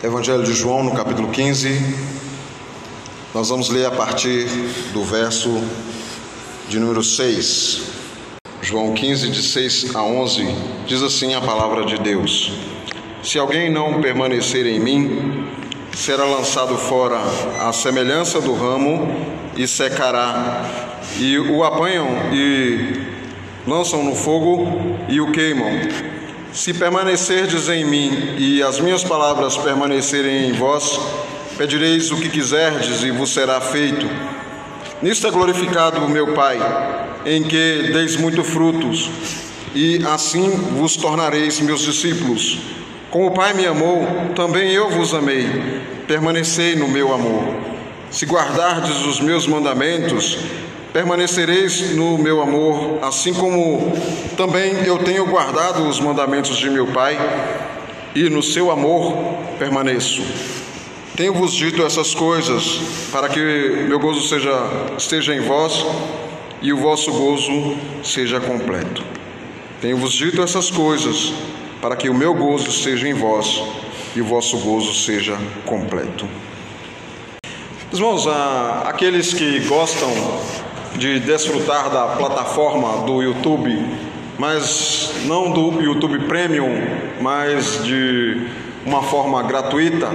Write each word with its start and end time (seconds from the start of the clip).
Evangelho 0.00 0.44
de 0.44 0.52
João, 0.52 0.84
no 0.84 0.92
capítulo 0.92 1.26
15. 1.26 1.82
Nós 3.34 3.48
vamos 3.48 3.68
ler 3.68 3.84
a 3.84 3.90
partir 3.90 4.46
do 4.92 5.02
verso 5.02 5.60
de 6.68 6.78
número 6.78 7.02
6. 7.02 7.82
João 8.62 8.94
15, 8.94 9.28
de 9.28 9.42
6 9.42 9.96
a 9.96 10.04
11, 10.04 10.54
diz 10.86 11.02
assim 11.02 11.34
a 11.34 11.40
palavra 11.40 11.84
de 11.84 11.98
Deus: 11.98 12.52
Se 13.24 13.40
alguém 13.40 13.72
não 13.72 14.00
permanecer 14.00 14.66
em 14.66 14.78
mim, 14.78 15.48
será 15.92 16.24
lançado 16.24 16.78
fora 16.78 17.18
à 17.58 17.72
semelhança 17.72 18.40
do 18.40 18.54
ramo 18.54 19.12
e 19.56 19.66
secará. 19.66 20.64
E 21.18 21.40
o 21.40 21.64
apanham 21.64 22.06
e 22.32 23.02
lançam 23.66 24.04
no 24.04 24.14
fogo 24.14 24.96
e 25.08 25.20
o 25.20 25.32
queimam. 25.32 26.17
Se 26.52 26.72
permanecerdes 26.72 27.68
em 27.68 27.84
mim 27.84 28.34
e 28.38 28.62
as 28.62 28.80
minhas 28.80 29.04
palavras 29.04 29.56
permanecerem 29.56 30.48
em 30.48 30.52
vós, 30.52 30.98
pedireis 31.58 32.10
o 32.10 32.16
que 32.16 32.28
quiserdes 32.28 33.02
e 33.02 33.10
vos 33.10 33.32
será 33.32 33.60
feito. 33.60 34.08
Nisto 35.02 35.26
é 35.26 35.30
glorificado 35.30 36.00
o 36.00 36.08
meu 36.08 36.32
Pai, 36.34 36.58
em 37.26 37.42
que 37.44 37.90
deis 37.92 38.16
muito 38.16 38.42
frutos, 38.42 39.10
e 39.74 40.00
assim 40.06 40.50
vos 40.78 40.96
tornareis 40.96 41.60
meus 41.60 41.82
discípulos. 41.82 42.58
Como 43.10 43.26
o 43.26 43.30
Pai 43.30 43.52
me 43.52 43.66
amou, 43.66 44.06
também 44.34 44.72
eu 44.72 44.90
vos 44.90 45.14
amei. 45.14 45.46
Permanecei 46.06 46.74
no 46.74 46.88
meu 46.88 47.12
amor. 47.12 47.54
Se 48.10 48.24
guardardes 48.24 49.04
os 49.04 49.20
meus 49.20 49.46
mandamentos, 49.46 50.38
permanecereis 50.98 51.94
no 51.94 52.18
meu 52.18 52.42
amor, 52.42 52.98
assim 53.02 53.32
como 53.32 53.92
também 54.36 54.84
eu 54.84 54.98
tenho 54.98 55.24
guardado 55.26 55.88
os 55.88 56.00
mandamentos 56.00 56.56
de 56.56 56.68
meu 56.68 56.88
Pai, 56.88 57.16
e 58.16 58.28
no 58.28 58.42
seu 58.42 58.68
amor 58.68 59.14
permaneço. 59.60 60.20
Tenho-vos 61.14 61.52
dito 61.52 61.84
essas 61.84 62.16
coisas 62.16 62.80
para 63.12 63.28
que 63.28 63.38
meu 63.88 64.00
gozo 64.00 64.26
seja, 64.26 64.50
esteja 64.98 65.32
em 65.36 65.38
vós 65.38 65.86
e 66.60 66.72
o 66.72 66.76
vosso 66.76 67.12
gozo 67.12 67.76
seja 68.02 68.40
completo. 68.40 69.04
Tenho-vos 69.80 70.12
dito 70.12 70.42
essas 70.42 70.68
coisas 70.68 71.32
para 71.80 71.94
que 71.94 72.08
o 72.08 72.14
meu 72.14 72.34
gozo 72.34 72.70
esteja 72.70 73.06
em 73.06 73.14
vós 73.14 73.62
e 74.16 74.20
o 74.20 74.24
vosso 74.24 74.58
gozo 74.58 74.92
seja 74.92 75.38
completo. 75.64 76.26
Irmãos, 77.92 78.26
aqueles 78.84 79.32
que 79.32 79.60
gostam 79.60 80.10
de 80.96 81.20
desfrutar 81.20 81.90
da 81.90 82.06
plataforma 82.16 83.06
do 83.06 83.22
YouTube, 83.22 83.84
mas 84.38 85.12
não 85.24 85.50
do 85.50 85.80
YouTube 85.82 86.20
Premium, 86.20 86.80
mas 87.20 87.84
de 87.84 88.46
uma 88.86 89.02
forma 89.02 89.42
gratuita, 89.42 90.08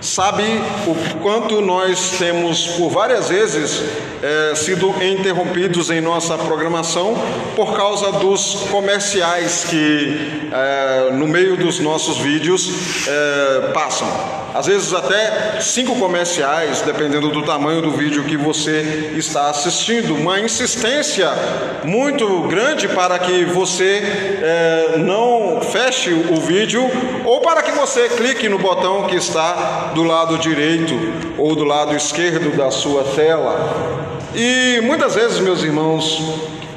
sabe 0.00 0.42
o 0.86 1.18
quanto 1.20 1.60
nós 1.60 2.16
temos 2.18 2.66
por 2.68 2.88
várias 2.88 3.28
vezes 3.28 3.82
é, 4.22 4.54
sido 4.54 4.94
interrompidos 5.02 5.90
em 5.90 6.00
nossa 6.00 6.36
programação 6.38 7.14
por 7.54 7.76
causa 7.76 8.12
dos 8.12 8.66
comerciais 8.70 9.64
que 9.68 10.48
é, 10.52 11.10
no 11.12 11.28
meio 11.28 11.56
dos 11.56 11.80
nossos 11.80 12.18
vídeos 12.18 13.06
é, 13.06 13.70
passam. 13.72 14.08
Às 14.54 14.66
vezes 14.66 14.92
até 14.92 15.60
cinco 15.60 15.94
comerciais, 15.96 16.82
dependendo 16.82 17.28
do 17.30 17.42
tamanho 17.42 17.80
do 17.80 17.90
vídeo 17.92 18.24
que 18.24 18.36
você 18.36 19.12
está 19.16 19.50
assistindo. 19.50 20.14
Uma 20.14 20.40
insistência 20.40 21.30
muito 21.84 22.42
grande 22.42 22.88
para 22.88 23.18
que 23.18 23.44
você 23.44 24.02
não 24.98 25.60
feche 25.60 26.12
o 26.12 26.40
vídeo 26.40 26.82
ou 27.24 27.40
para 27.40 27.62
que 27.62 27.70
você 27.70 28.08
clique 28.08 28.48
no 28.48 28.58
botão 28.58 29.04
que 29.04 29.16
está 29.16 29.92
do 29.94 30.02
lado 30.02 30.36
direito 30.38 30.94
ou 31.38 31.54
do 31.54 31.64
lado 31.64 31.94
esquerdo 31.94 32.56
da 32.56 32.70
sua 32.70 33.04
tela. 33.04 34.00
E 34.34 34.80
muitas 34.82 35.14
vezes, 35.14 35.38
meus 35.38 35.62
irmãos, 35.62 36.22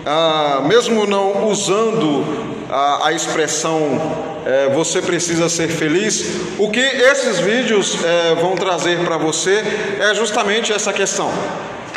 ah, 0.05 0.61
mesmo 0.65 1.05
não 1.05 1.47
usando 1.47 2.52
a, 2.73 3.09
a 3.09 3.13
expressão 3.13 4.01
é, 4.43 4.69
você 4.69 4.99
precisa 4.99 5.47
ser 5.47 5.67
feliz, 5.67 6.25
o 6.57 6.71
que 6.71 6.79
esses 6.79 7.39
vídeos 7.39 8.03
é, 8.03 8.33
vão 8.35 8.55
trazer 8.55 8.97
para 9.05 9.15
você 9.15 9.63
é 9.99 10.15
justamente 10.15 10.73
essa 10.73 10.91
questão. 10.91 11.31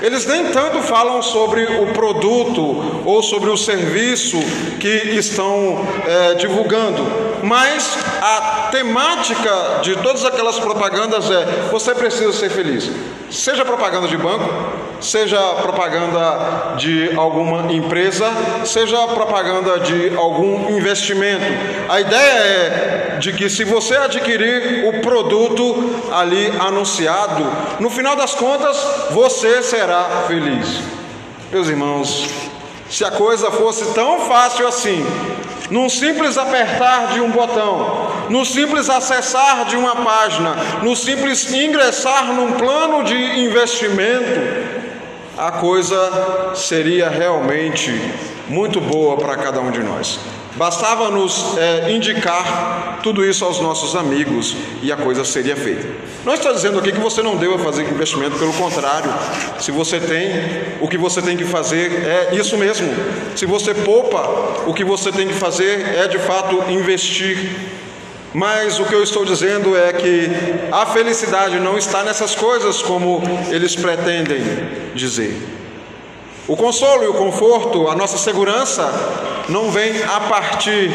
Eles 0.03 0.26
nem 0.26 0.53
tanto 0.53 0.82
falam 0.82 1.22
sobre 1.22 1.64
o 1.64 1.87
produto 1.94 3.03
ou 3.06 3.22
sobre 3.22 3.48
o 3.48 3.56
serviço 3.56 4.38
que 4.78 4.87
estão 5.16 5.88
é, 6.06 6.34
divulgando, 6.34 7.03
mas 7.43 7.97
a 8.20 8.69
temática 8.70 9.81
de 9.81 9.97
todas 9.97 10.26
aquelas 10.26 10.58
propagandas 10.58 11.31
é: 11.31 11.70
você 11.70 11.94
precisa 11.94 12.34
ser 12.34 12.50
feliz. 12.50 12.91
Seja 13.31 13.64
propaganda 13.64 14.06
de 14.06 14.19
banco, 14.19 14.44
seja 15.00 15.38
propaganda 15.62 16.74
de 16.76 17.14
alguma 17.16 17.72
empresa, 17.72 18.30
seja 18.64 19.06
propaganda 19.08 19.80
de 19.80 20.16
algum 20.16 20.70
investimento. 20.76 21.44
A 21.88 22.00
ideia 22.00 22.32
é 22.32 23.18
de 23.18 23.32
que 23.32 23.48
se 23.48 23.64
você 23.64 23.96
adquirir 23.96 24.86
o 24.86 25.00
produto 25.00 25.90
ali 26.12 26.52
anunciado, 26.60 27.44
no 27.80 27.90
final 27.90 28.16
das 28.16 28.34
contas 28.34 28.76
você 29.10 29.62
será 29.62 30.24
feliz. 30.26 30.80
Meus 31.50 31.68
irmãos, 31.68 32.28
se 32.90 33.04
a 33.04 33.10
coisa 33.10 33.50
fosse 33.50 33.92
tão 33.94 34.20
fácil 34.20 34.66
assim, 34.66 35.04
num 35.70 35.88
simples 35.88 36.38
apertar 36.38 37.08
de 37.12 37.20
um 37.20 37.30
botão, 37.30 38.06
no 38.28 38.44
simples 38.44 38.88
acessar 38.88 39.64
de 39.64 39.76
uma 39.76 39.96
página, 39.96 40.56
no 40.82 40.94
simples 40.94 41.52
ingressar 41.52 42.32
num 42.32 42.52
plano 42.52 43.04
de 43.04 43.40
investimento, 43.40 44.75
a 45.36 45.52
coisa 45.52 46.52
seria 46.54 47.08
realmente 47.08 47.92
muito 48.48 48.80
boa 48.80 49.16
para 49.16 49.36
cada 49.36 49.60
um 49.60 49.70
de 49.70 49.82
nós. 49.82 50.19
Bastava 50.56 51.10
nos 51.10 51.58
é, 51.58 51.92
indicar 51.92 53.00
tudo 53.02 53.22
isso 53.22 53.44
aos 53.44 53.60
nossos 53.60 53.94
amigos 53.94 54.56
e 54.82 54.91
a 54.91 54.96
coisa 54.96 55.22
seria 55.22 55.54
feita. 55.54 55.86
Não 56.25 56.32
está 56.32 56.50
dizendo 56.50 56.78
aqui 56.78 56.92
que 56.92 56.98
você 56.98 57.22
não 57.22 57.36
deva 57.36 57.58
fazer 57.58 57.82
investimento, 57.82 58.38
pelo 58.38 58.54
contrário, 58.54 59.12
se 59.60 59.70
você 59.70 60.00
tem, 60.00 60.30
o 60.80 60.88
que 60.88 60.96
você 60.96 61.20
tem 61.20 61.36
que 61.36 61.44
fazer 61.44 61.92
é 62.06 62.34
isso 62.34 62.56
mesmo. 62.56 62.88
Se 63.36 63.44
você 63.44 63.75
poupa, 63.75 64.64
o 64.66 64.72
que 64.72 64.82
você 64.82 65.12
tem 65.12 65.28
que 65.28 65.34
fazer 65.34 65.94
é 65.94 66.08
de 66.08 66.19
fato 66.19 66.64
investir. 66.70 67.75
Mas 68.36 68.78
o 68.78 68.84
que 68.84 68.94
eu 68.94 69.02
estou 69.02 69.24
dizendo 69.24 69.74
é 69.74 69.94
que 69.94 70.28
a 70.70 70.84
felicidade 70.84 71.58
não 71.58 71.78
está 71.78 72.04
nessas 72.04 72.34
coisas 72.34 72.82
como 72.82 73.22
eles 73.50 73.74
pretendem 73.74 74.42
dizer. 74.94 75.34
O 76.46 76.54
consolo 76.54 77.02
e 77.02 77.06
o 77.06 77.14
conforto, 77.14 77.88
a 77.88 77.96
nossa 77.96 78.19
segurança, 78.19 78.92
não 79.48 79.70
vem 79.70 80.02
a 80.02 80.20
partir 80.20 80.91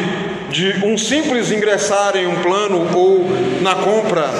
de 0.50 0.86
um 0.86 0.96
simples 0.96 1.50
ingressar 1.50 2.16
em 2.16 2.28
um 2.28 2.40
plano 2.42 2.96
ou 2.96 3.26
na 3.60 3.74
compra 3.74 4.30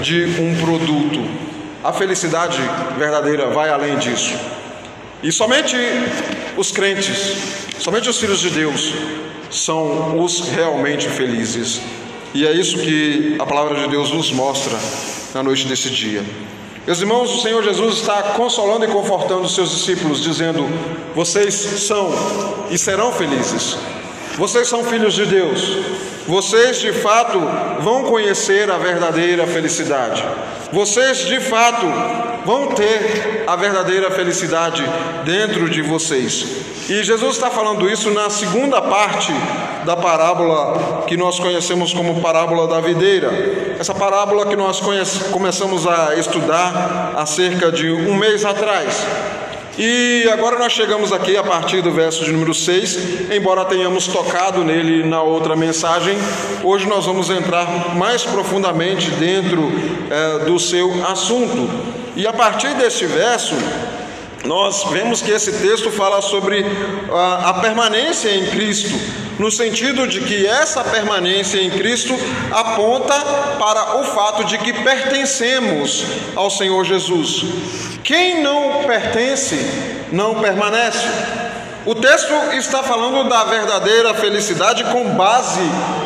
de 0.00 0.26
um 0.40 0.54
produto. 0.64 1.20
A 1.82 1.92
felicidade 1.92 2.62
verdadeira 2.96 3.48
vai 3.48 3.70
além 3.70 3.98
disso. 3.98 4.38
E 5.20 5.32
somente 5.32 5.76
os 6.56 6.70
crentes, 6.70 7.66
somente 7.80 8.08
os 8.08 8.20
filhos 8.20 8.38
de 8.38 8.50
Deus 8.50 8.94
são 9.50 10.22
os 10.22 10.48
realmente 10.50 11.08
felizes. 11.08 11.80
E 12.34 12.46
é 12.46 12.52
isso 12.52 12.78
que 12.78 13.36
a 13.38 13.44
palavra 13.44 13.78
de 13.78 13.88
Deus 13.88 14.10
nos 14.10 14.32
mostra 14.32 14.78
na 15.34 15.42
noite 15.42 15.66
desse 15.66 15.90
dia. 15.90 16.24
Meus 16.86 17.00
irmãos, 17.00 17.30
o 17.30 17.42
Senhor 17.42 17.62
Jesus 17.62 17.98
está 17.98 18.22
consolando 18.22 18.84
e 18.84 18.88
confortando 18.88 19.42
os 19.42 19.54
seus 19.54 19.70
discípulos, 19.70 20.22
dizendo: 20.22 20.66
Vocês 21.14 21.54
são 21.54 22.10
e 22.70 22.78
serão 22.78 23.12
felizes. 23.12 23.76
Vocês 24.36 24.68
são 24.68 24.82
filhos 24.84 25.14
de 25.14 25.26
Deus. 25.26 25.78
Vocês 26.26 26.78
de 26.78 26.92
fato 26.92 27.38
vão 27.80 28.04
conhecer 28.04 28.70
a 28.70 28.78
verdadeira 28.78 29.46
felicidade. 29.46 30.24
Vocês 30.72 31.18
de 31.26 31.38
fato 31.40 31.86
vão 32.44 32.68
ter 32.68 33.44
a 33.46 33.56
verdadeira 33.56 34.10
felicidade 34.10 34.82
dentro 35.24 35.68
de 35.68 35.82
vocês. 35.82 36.46
E 36.88 37.02
Jesus 37.02 37.36
está 37.36 37.50
falando 37.50 37.88
isso 37.88 38.10
na 38.10 38.30
segunda 38.30 38.80
parte 38.80 39.32
da 39.84 39.96
parábola 39.96 41.04
que 41.06 41.16
nós 41.16 41.38
conhecemos 41.38 41.92
como 41.92 42.20
parábola 42.20 42.66
da 42.66 42.80
videira. 42.80 43.30
Essa 43.78 43.94
parábola 43.94 44.46
que 44.46 44.56
nós 44.56 44.80
começamos 45.30 45.86
a 45.86 46.14
estudar 46.16 47.12
há 47.16 47.26
cerca 47.26 47.70
de 47.70 47.90
um 47.90 48.16
mês 48.16 48.44
atrás. 48.44 49.04
E 49.78 50.28
agora 50.30 50.58
nós 50.58 50.72
chegamos 50.72 51.12
aqui 51.12 51.34
a 51.34 51.42
partir 51.42 51.80
do 51.80 51.90
verso 51.90 52.24
de 52.26 52.30
número 52.30 52.52
6, 52.52 53.30
embora 53.32 53.64
tenhamos 53.64 54.06
tocado 54.06 54.62
nele 54.62 55.02
na 55.02 55.22
outra 55.22 55.56
mensagem, 55.56 56.14
hoje 56.62 56.86
nós 56.86 57.06
vamos 57.06 57.30
entrar 57.30 57.96
mais 57.96 58.22
profundamente 58.22 59.10
dentro 59.12 59.72
é, 60.10 60.44
do 60.44 60.58
seu 60.58 60.92
assunto. 61.06 61.70
E 62.14 62.26
a 62.26 62.34
partir 62.34 62.74
deste 62.74 63.06
verso, 63.06 63.54
nós 64.44 64.84
vemos 64.90 65.22
que 65.22 65.30
esse 65.30 65.52
texto 65.52 65.90
fala 65.90 66.20
sobre 66.20 66.64
a, 67.12 67.50
a, 67.50 67.54
permanência 67.54 68.28
em 68.30 68.46
Cristo, 68.46 68.90
no 69.38 69.50
sentido 69.50 70.06
de 70.06 70.20
que 70.20 70.46
essa 70.46 70.82
permanência 70.82 71.60
em 71.60 71.70
Cristo 71.70 72.14
aponta 72.50 73.14
para 73.58 74.00
o 74.00 74.04
fato 74.04 74.44
de 74.44 74.58
que 74.58 74.72
pertencemos 74.72 76.04
ao 76.34 76.50
Senhor 76.50 76.84
Jesus. 76.84 77.44
Quem 78.02 78.42
não 78.42 78.84
pertence, 78.84 79.56
não 80.10 80.40
permanece. 80.40 81.06
O 81.86 81.94
texto 81.94 82.32
está 82.52 82.82
falando 82.82 83.28
da 83.28 83.44
verdadeira 83.44 84.14
felicidade 84.14 84.84
com 84.84 85.14
base 85.14 85.62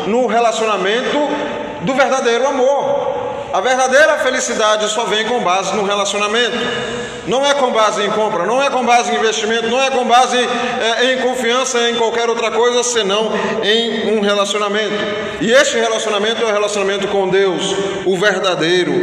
no 0.07 0.27
relacionamento 0.27 1.17
do 1.81 1.93
verdadeiro 1.93 2.47
amor. 2.47 3.06
A 3.57 3.59
verdadeira 3.59 4.19
felicidade 4.19 4.87
só 4.87 5.05
vem 5.05 5.25
com 5.25 5.39
base 5.39 5.75
no 5.75 5.83
relacionamento. 5.83 6.55
Não 7.25 7.43
é 7.43 7.55
com 7.55 7.71
base 7.71 8.03
em 8.03 8.11
compra, 8.11 8.45
não 8.45 8.61
é 8.61 8.69
com 8.69 8.85
base 8.85 9.11
em 9.11 9.15
investimento, 9.15 9.67
não 9.67 9.81
é 9.81 9.89
com 9.89 10.05
base 10.05 10.37
é, 10.37 11.11
em 11.11 11.21
confiança 11.21 11.89
em 11.89 11.95
qualquer 11.95 12.29
outra 12.29 12.51
coisa 12.51 12.83
senão 12.83 13.31
em 13.63 14.15
um 14.15 14.21
relacionamento. 14.21 14.93
E 15.41 15.51
este 15.51 15.75
relacionamento 15.75 16.43
é 16.43 16.45
o 16.45 16.53
relacionamento 16.53 17.07
com 17.07 17.27
Deus, 17.27 17.75
o 18.05 18.15
verdadeiro 18.15 18.93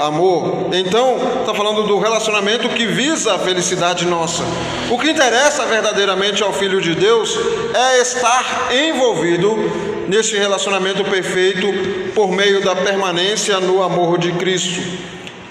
amor. 0.00 0.68
Então, 0.72 1.16
está 1.40 1.52
falando 1.52 1.82
do 1.82 1.98
relacionamento 1.98 2.68
que 2.68 2.86
visa 2.86 3.34
a 3.34 3.38
felicidade 3.40 4.06
nossa. 4.06 4.44
O 4.90 4.96
que 4.96 5.10
interessa 5.10 5.66
verdadeiramente 5.66 6.40
ao 6.40 6.52
Filho 6.52 6.80
de 6.80 6.94
Deus 6.94 7.36
é 7.74 8.00
estar 8.00 8.72
envolvido 8.72 9.83
neste 10.08 10.36
relacionamento 10.36 11.04
perfeito 11.04 11.66
por 12.14 12.30
meio 12.30 12.62
da 12.62 12.74
permanência 12.76 13.60
no 13.60 13.82
amor 13.82 14.18
de 14.18 14.32
Cristo. 14.32 14.80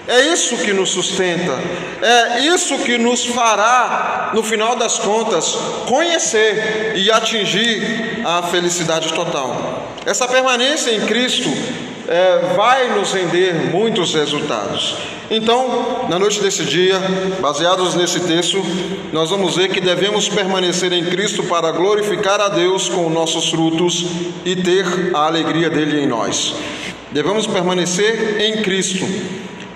É 0.06 0.20
isso 0.32 0.58
que 0.58 0.72
nos 0.72 0.90
sustenta, 0.90 1.58
é 2.02 2.40
isso 2.40 2.76
que 2.78 2.98
nos 2.98 3.24
fará, 3.24 4.32
no 4.34 4.42
final 4.42 4.76
das 4.76 4.98
contas, 4.98 5.56
conhecer 5.88 6.92
e 6.94 7.10
atingir 7.10 8.20
a 8.22 8.42
felicidade 8.42 9.12
total. 9.14 9.88
Essa 10.04 10.28
permanência 10.28 10.90
em 10.90 11.00
Cristo 11.06 11.48
é, 12.08 12.54
vai 12.54 12.98
nos 12.98 13.12
render 13.12 13.70
muitos 13.70 14.14
resultados. 14.14 14.96
Então, 15.30 16.06
na 16.08 16.18
noite 16.18 16.40
desse 16.40 16.64
dia, 16.64 17.00
baseados 17.40 17.94
nesse 17.94 18.20
texto, 18.20 18.62
nós 19.12 19.30
vamos 19.30 19.56
ver 19.56 19.70
que 19.70 19.80
devemos 19.80 20.28
permanecer 20.28 20.92
em 20.92 21.04
Cristo 21.06 21.42
para 21.44 21.72
glorificar 21.72 22.40
a 22.40 22.48
Deus 22.48 22.88
com 22.88 23.08
nossos 23.08 23.50
frutos 23.50 24.04
e 24.44 24.54
ter 24.54 24.84
a 25.14 25.26
alegria 25.26 25.70
dele 25.70 26.02
em 26.02 26.06
nós. 26.06 26.54
Devemos 27.10 27.46
permanecer 27.46 28.40
em 28.40 28.62
Cristo 28.62 29.06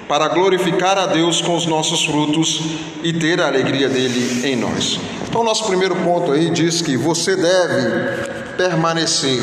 para 0.07 0.29
glorificar 0.29 0.99
a 0.99 1.07
Deus 1.07 1.41
com 1.41 1.55
os 1.55 1.67
nossos 1.67 2.05
frutos 2.05 2.61
e 3.03 3.13
ter 3.13 3.41
a 3.41 3.47
alegria 3.47 3.89
dele 3.89 4.47
em 4.47 4.57
nós. 4.57 4.99
Então, 5.29 5.45
nosso 5.45 5.65
primeiro 5.67 5.95
ponto 5.97 6.33
aí 6.33 6.51
diz 6.51 6.83
que 6.83 6.97
você 6.97 7.37
deve 7.37 8.57
permanecer 8.57 9.43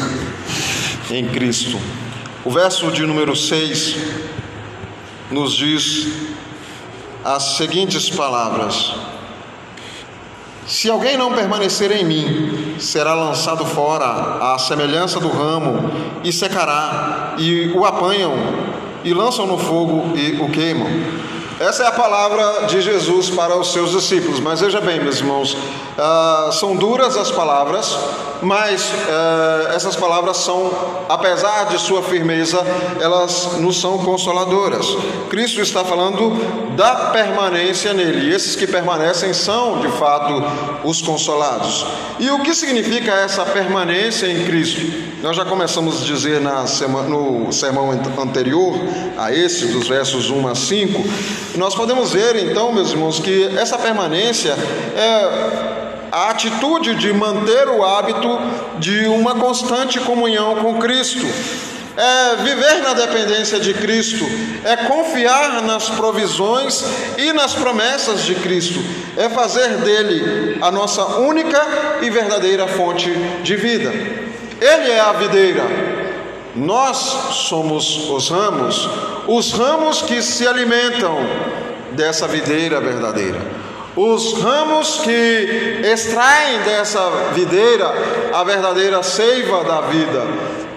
em 1.12 1.28
Cristo. 1.30 1.80
O 2.46 2.52
verso 2.52 2.92
de 2.92 3.04
número 3.08 3.36
6 3.36 3.96
nos 5.32 5.56
diz 5.56 6.10
as 7.24 7.58
seguintes 7.58 8.08
palavras: 8.12 8.94
Se 10.68 10.88
alguém 10.88 11.18
não 11.18 11.34
permanecer 11.34 11.92
em 11.92 12.06
mim, 12.06 12.76
será 12.78 13.16
lançado 13.16 13.66
fora 13.66 14.54
à 14.54 14.60
semelhança 14.60 15.20
do 15.20 15.30
ramo 15.30 15.90
e 16.24 16.32
secará, 16.32 17.34
e 17.40 17.72
o 17.74 17.84
apanham 17.84 18.36
e 19.04 19.12
lançam 19.12 19.48
no 19.48 19.58
fogo 19.58 20.16
e 20.16 20.40
o 20.40 20.48
queimam. 20.48 20.88
Essa 21.60 21.86
é 21.86 21.88
a 21.88 21.92
palavra 21.94 22.68
de 22.68 22.80
Jesus 22.80 23.32
para 23.32 23.58
os 23.58 23.74
seus 23.74 23.90
discípulos. 23.90 24.40
Mas 24.40 24.62
veja 24.62 24.80
bem, 24.80 25.00
meus 25.00 25.20
irmãos, 25.20 25.58
ah, 25.98 26.50
são 26.52 26.76
duras 26.76 27.16
as 27.16 27.32
palavras, 27.32 27.98
mas 28.42 28.92
ah, 29.10 29.72
essas 29.74 29.96
palavras 29.96 30.38
são, 30.38 30.72
apesar 31.08 31.66
de 31.66 31.80
sua 31.80 32.04
firmeza, 32.04 32.62
elas 33.00 33.58
nos 33.60 33.80
são 33.80 33.98
consoladoras. 34.00 34.86
Cristo 35.30 35.62
está 35.62 35.84
falando 35.84 36.76
da 36.76 37.12
permanência 37.12 37.94
nele, 37.94 38.30
e 38.30 38.34
esses 38.34 38.56
que 38.56 38.68
permanecem 38.68 39.34
são, 39.34 39.80
de 39.80 39.88
fato, 39.98 40.44
os 40.84 41.02
consolados. 41.02 41.86
E 42.20 42.30
o 42.30 42.40
que 42.42 42.54
significa 42.54 43.12
essa 43.12 43.46
permanência 43.46 44.28
em 44.28 44.46
Cristo? 44.46 45.16
Nós 45.22 45.36
já 45.36 45.46
começamos 45.46 46.02
a 46.02 46.06
dizer 46.06 46.42
na 46.42 46.68
semana, 46.68 47.08
no 47.08 47.52
sermão 47.52 47.92
anterior, 48.20 48.76
a 49.18 49.34
esse, 49.34 49.68
dos 49.68 49.88
versos 49.88 50.30
1 50.30 50.48
a 50.48 50.56
5, 50.56 51.04
nós 51.56 51.74
podemos 51.74 52.12
ver 52.12 52.36
então, 52.36 52.72
meus 52.72 52.92
irmãos, 52.92 53.20
que 53.20 53.46
essa 53.58 53.78
permanência 53.78 54.52
é 54.96 55.85
a 56.16 56.30
atitude 56.30 56.96
de 56.96 57.12
manter 57.12 57.68
o 57.68 57.84
hábito 57.84 58.40
de 58.80 59.06
uma 59.06 59.36
constante 59.36 60.00
comunhão 60.00 60.56
com 60.56 60.80
Cristo. 60.80 61.28
É 61.98 62.38
viver 62.38 62.82
na 62.82 62.94
dependência 62.94 63.60
de 63.60 63.74
Cristo, 63.74 64.24
é 64.64 64.78
confiar 64.78 65.62
nas 65.62 65.90
provisões 65.90 66.86
e 67.18 67.34
nas 67.34 67.54
promessas 67.54 68.24
de 68.24 68.34
Cristo, 68.36 68.80
é 69.18 69.28
fazer 69.28 69.68
dele 69.80 70.58
a 70.62 70.72
nossa 70.72 71.04
única 71.20 71.62
e 72.02 72.10
verdadeira 72.10 72.66
fonte 72.66 73.12
de 73.44 73.58
vida. 73.58 73.92
Ele 74.62 74.92
é 74.92 75.02
a 75.02 75.12
videira, 75.12 75.64
nós 76.56 76.96
somos 77.32 78.10
os 78.10 78.30
ramos, 78.30 78.90
os 79.28 79.52
ramos 79.52 80.02
que 80.02 80.22
se 80.22 80.48
alimentam 80.48 81.18
dessa 81.92 82.26
videira 82.26 82.80
verdadeira. 82.80 83.65
Os 83.96 84.34
ramos 84.42 85.00
que 85.04 85.80
extraem 85.84 86.60
dessa 86.64 87.32
videira 87.34 87.94
a 88.34 88.44
verdadeira 88.44 89.02
seiva 89.02 89.64
da 89.64 89.82
vida. 89.82 90.22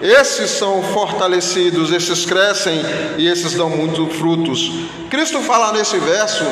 Esses 0.01 0.51
são 0.51 0.81
fortalecidos, 0.81 1.91
esses 1.91 2.25
crescem 2.25 2.79
e 3.17 3.27
esses 3.27 3.53
dão 3.55 3.69
muitos 3.69 4.15
frutos. 4.15 4.71
Cristo 5.09 5.41
fala 5.41 5.73
nesse 5.73 5.97
verso 5.97 6.45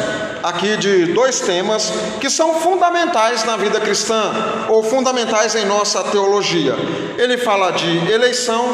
aqui 0.44 0.76
de 0.76 1.14
dois 1.14 1.40
temas 1.40 1.90
que 2.20 2.30
são 2.30 2.56
fundamentais 2.56 3.46
na 3.46 3.56
vida 3.56 3.80
cristã 3.80 4.34
ou 4.68 4.84
fundamentais 4.84 5.56
em 5.56 5.66
nossa 5.66 6.04
teologia. 6.04 6.76
Ele 7.18 7.38
fala 7.38 7.72
de 7.72 8.12
eleição 8.12 8.74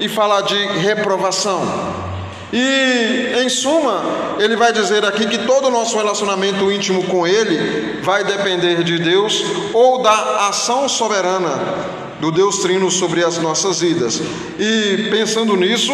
e 0.00 0.08
fala 0.08 0.40
de 0.40 0.56
reprovação. 0.78 2.15
E, 2.52 3.32
em 3.42 3.48
suma, 3.48 4.02
ele 4.38 4.54
vai 4.56 4.72
dizer 4.72 5.04
aqui 5.04 5.26
que 5.26 5.38
todo 5.38 5.66
o 5.66 5.70
nosso 5.70 5.96
relacionamento 5.96 6.70
íntimo 6.70 7.04
com 7.04 7.26
Ele 7.26 8.00
vai 8.02 8.22
depender 8.22 8.84
de 8.84 8.98
Deus 8.98 9.42
ou 9.72 10.00
da 10.00 10.48
ação 10.48 10.88
soberana 10.88 11.96
do 12.20 12.30
Deus 12.30 12.58
Trino 12.58 12.90
sobre 12.90 13.24
as 13.24 13.38
nossas 13.38 13.80
vidas. 13.80 14.22
E 14.58 15.08
pensando 15.10 15.56
nisso, 15.56 15.92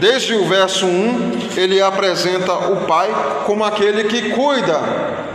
desde 0.00 0.34
o 0.34 0.44
verso 0.44 0.86
1, 0.86 1.50
ele 1.56 1.80
apresenta 1.80 2.52
o 2.52 2.86
Pai 2.86 3.10
como 3.44 3.64
aquele 3.64 4.04
que 4.04 4.30
cuida 4.30 4.80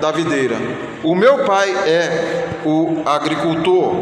da 0.01 0.11
videira. 0.11 0.57
O 1.03 1.13
meu 1.13 1.39
Pai 1.39 1.69
é 1.69 2.47
o 2.65 3.01
agricultor. 3.05 3.95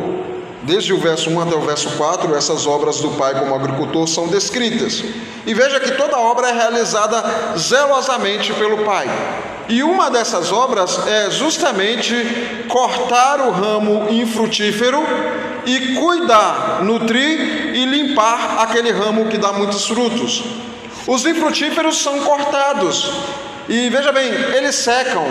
Desde 0.63 0.93
o 0.93 0.97
verso 0.97 1.29
1 1.29 1.41
até 1.41 1.55
o 1.55 1.61
verso 1.61 1.89
4, 1.97 2.35
essas 2.35 2.67
obras 2.67 2.99
do 2.99 3.09
Pai 3.11 3.33
como 3.33 3.55
agricultor 3.55 4.07
são 4.07 4.27
descritas. 4.27 5.03
E 5.45 5.53
veja 5.55 5.79
que 5.79 5.91
toda 5.93 6.19
obra 6.19 6.49
é 6.49 6.53
realizada 6.53 7.23
zelosamente 7.57 8.53
pelo 8.53 8.79
Pai. 8.85 9.07
E 9.67 9.81
uma 9.81 10.11
dessas 10.11 10.51
obras 10.51 11.07
é 11.07 11.31
justamente 11.31 12.13
cortar 12.67 13.41
o 13.41 13.49
ramo 13.49 14.07
infrutífero 14.11 15.01
e 15.65 15.95
cuidar, 15.95 16.83
nutrir 16.83 17.75
e 17.75 17.85
limpar 17.85 18.59
aquele 18.59 18.91
ramo 18.91 19.29
que 19.29 19.39
dá 19.39 19.51
muitos 19.51 19.87
frutos. 19.87 20.43
Os 21.07 21.25
infrutíferos 21.25 21.97
são 21.97 22.19
cortados. 22.19 23.11
E 23.67 23.89
veja 23.89 24.11
bem, 24.11 24.31
eles 24.55 24.75
secam 24.75 25.25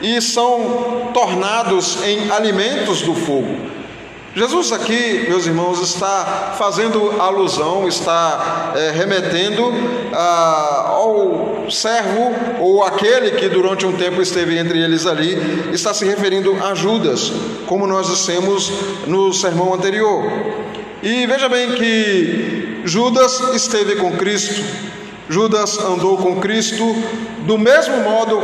e 0.00 0.20
são 0.20 1.10
tornados 1.12 2.02
em 2.02 2.30
alimentos 2.32 3.02
do 3.02 3.14
fogo. 3.14 3.73
Jesus 4.36 4.72
aqui, 4.72 5.26
meus 5.28 5.46
irmãos, 5.46 5.80
está 5.80 6.56
fazendo 6.58 7.20
alusão, 7.20 7.86
está 7.86 8.72
é, 8.74 8.90
remetendo 8.90 9.72
ah, 10.12 10.86
ao 10.88 11.70
servo 11.70 12.34
ou 12.58 12.82
aquele 12.82 13.30
que 13.32 13.48
durante 13.48 13.86
um 13.86 13.92
tempo 13.92 14.20
esteve 14.20 14.58
entre 14.58 14.82
eles 14.82 15.06
ali, 15.06 15.38
está 15.72 15.94
se 15.94 16.04
referindo 16.04 16.56
a 16.64 16.74
Judas, 16.74 17.30
como 17.66 17.86
nós 17.86 18.08
dissemos 18.08 18.72
no 19.06 19.32
sermão 19.32 19.72
anterior. 19.72 20.24
E 21.00 21.26
veja 21.28 21.48
bem 21.48 21.70
que 21.72 22.80
Judas 22.84 23.54
esteve 23.54 23.94
com 23.94 24.16
Cristo, 24.16 24.64
Judas 25.28 25.78
andou 25.78 26.18
com 26.18 26.40
Cristo 26.40 26.84
do 27.46 27.56
mesmo 27.56 27.98
modo 27.98 28.42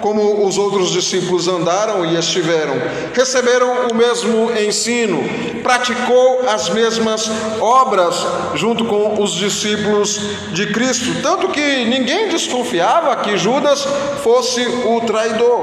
como 0.00 0.46
os 0.46 0.58
outros 0.58 0.90
discípulos 0.90 1.48
andaram 1.48 2.04
e 2.04 2.16
estiveram, 2.16 2.74
receberam 3.14 3.88
o 3.90 3.94
mesmo 3.94 4.50
ensino, 4.58 5.18
praticou 5.62 6.48
as 6.48 6.68
mesmas 6.68 7.28
obras 7.60 8.26
junto 8.54 8.84
com 8.84 9.20
os 9.20 9.32
discípulos 9.32 10.20
de 10.52 10.66
Cristo, 10.72 11.20
tanto 11.22 11.48
que 11.48 11.84
ninguém 11.84 12.28
desconfiava 12.28 13.16
que 13.16 13.36
Judas 13.36 13.86
fosse 14.22 14.64
o 14.66 15.00
traidor. 15.00 15.62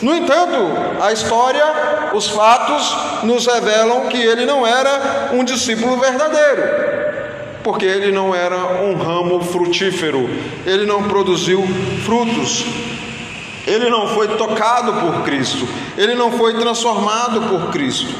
No 0.00 0.16
entanto, 0.16 0.56
a 1.00 1.12
história, 1.12 1.64
os 2.14 2.26
fatos 2.28 2.96
nos 3.22 3.46
revelam 3.46 4.06
que 4.06 4.16
ele 4.16 4.44
não 4.44 4.66
era 4.66 5.30
um 5.32 5.44
discípulo 5.44 5.96
verdadeiro 5.98 7.01
porque 7.62 7.84
ele 7.84 8.12
não 8.12 8.34
era 8.34 8.82
um 8.82 8.94
ramo 8.94 9.40
frutífero, 9.40 10.28
ele 10.66 10.84
não 10.84 11.04
produziu 11.04 11.62
frutos, 12.04 12.64
ele 13.66 13.88
não 13.88 14.08
foi 14.08 14.28
tocado 14.36 14.92
por 14.94 15.22
Cristo, 15.22 15.66
ele 15.96 16.14
não 16.14 16.32
foi 16.32 16.54
transformado 16.54 17.42
por 17.42 17.70
Cristo. 17.70 18.12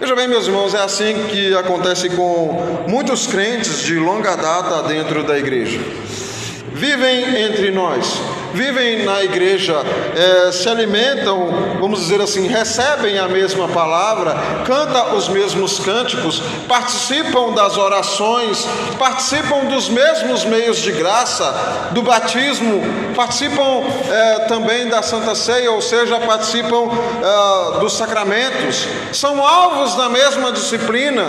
Veja 0.00 0.16
bem, 0.16 0.26
meus 0.26 0.46
irmãos, 0.46 0.72
é 0.72 0.80
assim 0.80 1.14
que 1.28 1.54
acontece 1.54 2.08
com 2.10 2.86
muitos 2.88 3.26
crentes 3.26 3.82
de 3.82 3.96
longa 3.96 4.34
data 4.34 4.82
dentro 4.84 5.22
da 5.22 5.38
igreja. 5.38 5.78
Vivem 6.72 7.42
entre 7.44 7.70
nós, 7.70 8.18
vivem 8.52 9.04
na 9.04 9.22
igreja, 9.22 9.76
é, 10.16 10.52
se 10.52 10.68
alimentam, 10.68 11.48
vamos 11.80 12.00
dizer 12.00 12.20
assim, 12.20 12.46
recebem 12.46 13.18
a 13.18 13.28
mesma 13.28 13.68
palavra, 13.68 14.34
cantam 14.66 15.16
os 15.16 15.28
mesmos 15.28 15.78
cânticos, 15.78 16.42
participam 16.68 17.52
das 17.52 17.76
orações, 17.76 18.66
participam 18.98 19.66
dos 19.66 19.88
mesmos 19.88 20.44
meios 20.44 20.78
de 20.78 20.92
graça, 20.92 21.90
do 21.92 22.02
batismo, 22.02 22.82
participam 23.14 23.82
é, 24.10 24.38
também 24.40 24.88
da 24.88 25.02
Santa 25.02 25.34
Ceia, 25.34 25.72
ou 25.72 25.80
seja, 25.80 26.18
participam 26.20 26.88
é, 27.22 27.80
dos 27.80 27.96
sacramentos, 27.96 28.86
são 29.12 29.44
alvos 29.44 29.94
da 29.94 30.08
mesma 30.08 30.52
disciplina, 30.52 31.26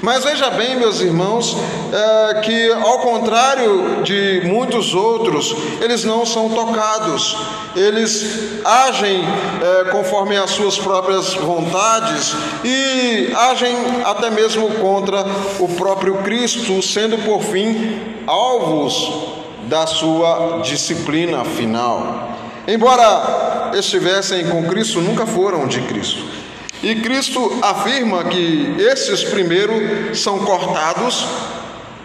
mas 0.00 0.24
veja 0.24 0.50
bem, 0.50 0.76
meus 0.76 1.00
irmãos, 1.00 1.56
é, 1.92 2.40
que 2.40 2.72
ao 2.72 3.00
contrário 3.00 4.02
de 4.02 4.42
muitos 4.44 4.94
outros, 4.94 5.54
eles 5.80 6.04
não 6.04 6.24
são 6.24 6.48
tocados, 6.50 7.36
eles 7.74 8.62
agem 8.64 9.20
é, 9.20 9.90
conforme 9.90 10.36
as 10.36 10.50
suas 10.50 10.78
próprias 10.78 11.34
vontades 11.34 12.34
e 12.64 13.32
agem 13.34 13.74
até 14.04 14.30
mesmo 14.30 14.70
contra 14.74 15.24
o 15.58 15.68
próprio 15.68 16.18
Cristo, 16.18 16.80
sendo 16.80 17.18
por 17.18 17.42
fim 17.42 18.00
alvos 18.26 19.36
da 19.64 19.86
sua 19.86 20.60
disciplina 20.62 21.44
final. 21.44 22.36
Embora 22.68 23.72
estivessem 23.74 24.46
com 24.48 24.62
Cristo, 24.68 25.00
nunca 25.00 25.26
foram 25.26 25.66
de 25.66 25.80
Cristo. 25.82 26.37
E 26.82 26.94
Cristo 26.96 27.58
afirma 27.60 28.24
que 28.24 28.76
esses 28.78 29.24
primeiro 29.24 30.14
são 30.14 30.38
cortados 30.40 31.26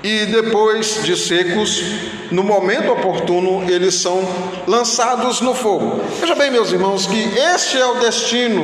e 0.04 0.26
depois 0.26 1.04
de 1.04 1.16
secos, 1.16 1.82
no 2.32 2.44
momento 2.44 2.92
oportuno, 2.92 3.64
eles 3.72 3.96
são 3.96 4.28
lançados 4.68 5.40
no 5.42 5.54
fogo. 5.54 6.04
Veja 6.20 6.36
bem, 6.36 6.52
meus 6.52 6.72
irmãos, 6.72 7.06
que 7.06 7.24
este 7.54 7.78
é 7.78 7.86
o 7.86 8.00
destino 8.00 8.64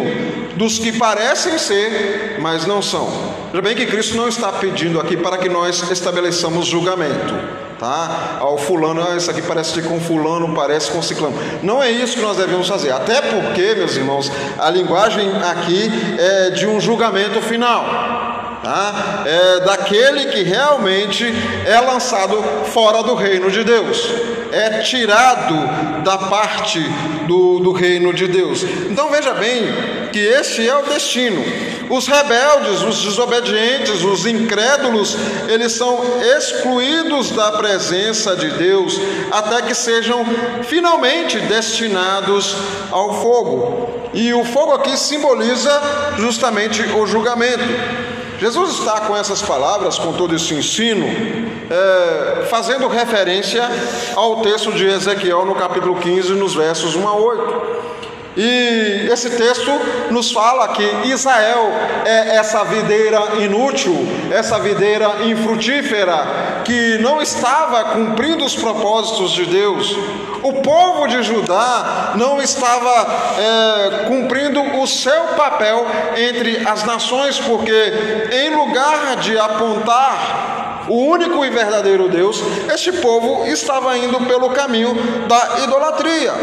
dos 0.55 0.79
que 0.79 0.91
parecem 0.91 1.57
ser, 1.57 2.37
mas 2.41 2.65
não 2.65 2.81
são. 2.81 3.07
Veja 3.51 3.61
bem 3.61 3.75
que 3.75 3.85
Cristo 3.85 4.17
não 4.17 4.27
está 4.27 4.51
pedindo 4.51 4.99
aqui 4.99 5.15
para 5.15 5.37
que 5.37 5.47
nós 5.47 5.89
estabeleçamos 5.91 6.65
julgamento 6.65 7.68
tá? 7.79 8.37
Ao 8.39 8.57
fulano, 8.57 9.01
ah, 9.01 9.15
isso 9.15 9.31
aqui 9.31 9.41
parece 9.41 9.81
com 9.81 9.99
fulano, 9.99 10.53
parece 10.53 10.91
com 10.91 11.01
ciclano. 11.01 11.35
Não 11.63 11.81
é 11.81 11.89
isso 11.89 12.15
que 12.15 12.21
nós 12.21 12.37
devemos 12.37 12.67
fazer. 12.67 12.91
Até 12.91 13.21
porque, 13.21 13.73
meus 13.75 13.95
irmãos, 13.95 14.31
a 14.57 14.69
linguagem 14.69 15.31
aqui 15.49 15.89
é 16.19 16.49
de 16.51 16.67
um 16.67 16.79
julgamento 16.79 17.41
final. 17.41 18.19
Tá? 18.61 19.23
É 19.25 19.59
daquele 19.61 20.25
que 20.25 20.43
realmente 20.43 21.25
é 21.65 21.79
lançado 21.79 22.43
fora 22.65 23.01
do 23.01 23.15
reino 23.15 23.49
de 23.49 23.63
Deus, 23.63 24.05
é 24.51 24.79
tirado 24.79 26.03
da 26.03 26.17
parte 26.17 26.81
do, 27.25 27.59
do 27.59 27.71
reino 27.71 28.13
de 28.13 28.27
Deus. 28.27 28.63
Então 28.89 29.09
veja 29.09 29.33
bem 29.33 29.63
que 30.11 30.19
este 30.19 30.67
é 30.67 30.75
o 30.75 30.83
destino. 30.83 31.43
Os 31.89 32.07
rebeldes, 32.07 32.81
os 32.81 33.03
desobedientes, 33.03 34.03
os 34.03 34.25
incrédulos, 34.25 35.15
eles 35.47 35.71
são 35.71 35.99
excluídos 36.37 37.31
da 37.31 37.51
presença 37.53 38.35
de 38.35 38.49
Deus 38.51 38.99
até 39.31 39.61
que 39.63 39.73
sejam 39.73 40.23
finalmente 40.63 41.39
destinados 41.39 42.55
ao 42.91 43.21
fogo. 43.21 43.89
E 44.13 44.33
o 44.33 44.43
fogo 44.43 44.73
aqui 44.73 44.95
simboliza 44.97 45.81
justamente 46.17 46.81
o 46.81 47.07
julgamento. 47.07 47.63
Jesus 48.39 48.79
está 48.79 49.01
com 49.01 49.17
essas 49.17 49.41
palavras, 49.41 49.97
com 49.97 50.13
todo 50.13 50.33
esse 50.33 50.53
ensino, 50.53 51.05
é, 51.69 52.45
fazendo 52.45 52.87
referência 52.87 53.69
ao 54.15 54.37
texto 54.37 54.71
de 54.71 54.87
Ezequiel 54.87 55.45
no 55.45 55.55
capítulo 55.55 55.95
15, 55.95 56.33
nos 56.33 56.55
versos 56.55 56.95
1 56.95 57.07
a 57.07 57.13
8. 57.15 57.88
E 58.37 59.09
esse 59.11 59.31
texto 59.31 59.71
nos 60.11 60.31
fala 60.31 60.69
que 60.69 60.83
Israel 61.05 61.71
é 62.05 62.35
essa 62.35 62.63
videira 62.63 63.19
inútil, 63.39 63.95
essa 64.31 64.59
videira 64.59 65.25
infrutífera, 65.25 66.61
que 66.63 66.97
não 66.99 67.21
estava 67.21 67.85
cumprindo 67.85 68.45
os 68.45 68.55
propósitos 68.55 69.31
de 69.31 69.45
Deus. 69.45 69.97
O 70.43 70.53
povo 70.61 71.07
de 71.07 71.21
Judá 71.23 72.13
não 72.15 72.41
estava 72.41 73.07
é, 73.37 74.05
cumprindo 74.07 74.61
o 74.79 74.87
seu 74.87 75.23
papel 75.35 75.85
entre 76.15 76.65
as 76.65 76.83
nações, 76.83 77.39
porque 77.39 77.93
em 78.31 78.55
lugar 78.55 79.17
de 79.17 79.37
apontar 79.37 80.85
o 80.87 80.95
único 80.95 81.43
e 81.45 81.49
verdadeiro 81.49 82.07
Deus, 82.09 82.41
este 82.73 82.91
povo 82.93 83.45
estava 83.45 83.97
indo 83.97 84.19
pelo 84.21 84.49
caminho 84.51 84.95
da 85.27 85.59
idolatria. 85.63 86.33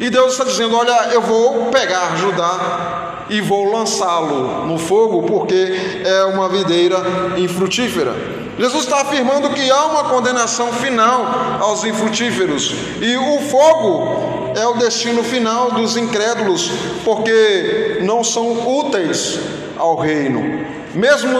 E 0.00 0.10
Deus 0.10 0.32
está 0.32 0.44
dizendo: 0.44 0.76
Olha, 0.76 1.10
eu 1.12 1.20
vou 1.20 1.66
pegar 1.66 2.16
Judá 2.16 3.24
e 3.30 3.40
vou 3.40 3.70
lançá-lo 3.70 4.66
no 4.66 4.78
fogo, 4.78 5.22
porque 5.22 5.76
é 6.04 6.24
uma 6.24 6.48
videira 6.48 6.96
infrutífera. 7.36 8.14
Jesus 8.58 8.84
está 8.84 9.02
afirmando 9.02 9.50
que 9.50 9.70
há 9.70 9.84
uma 9.84 10.04
condenação 10.04 10.72
final 10.72 11.58
aos 11.60 11.84
infrutíferos, 11.84 12.74
e 13.00 13.16
o 13.16 13.38
fogo 13.48 14.52
é 14.56 14.66
o 14.66 14.74
destino 14.74 15.22
final 15.22 15.70
dos 15.70 15.96
incrédulos, 15.96 16.70
porque 17.04 17.98
não 18.02 18.24
são 18.24 18.78
úteis 18.78 19.38
ao 19.76 19.96
reino. 19.96 20.66
Mesmo, 20.94 21.38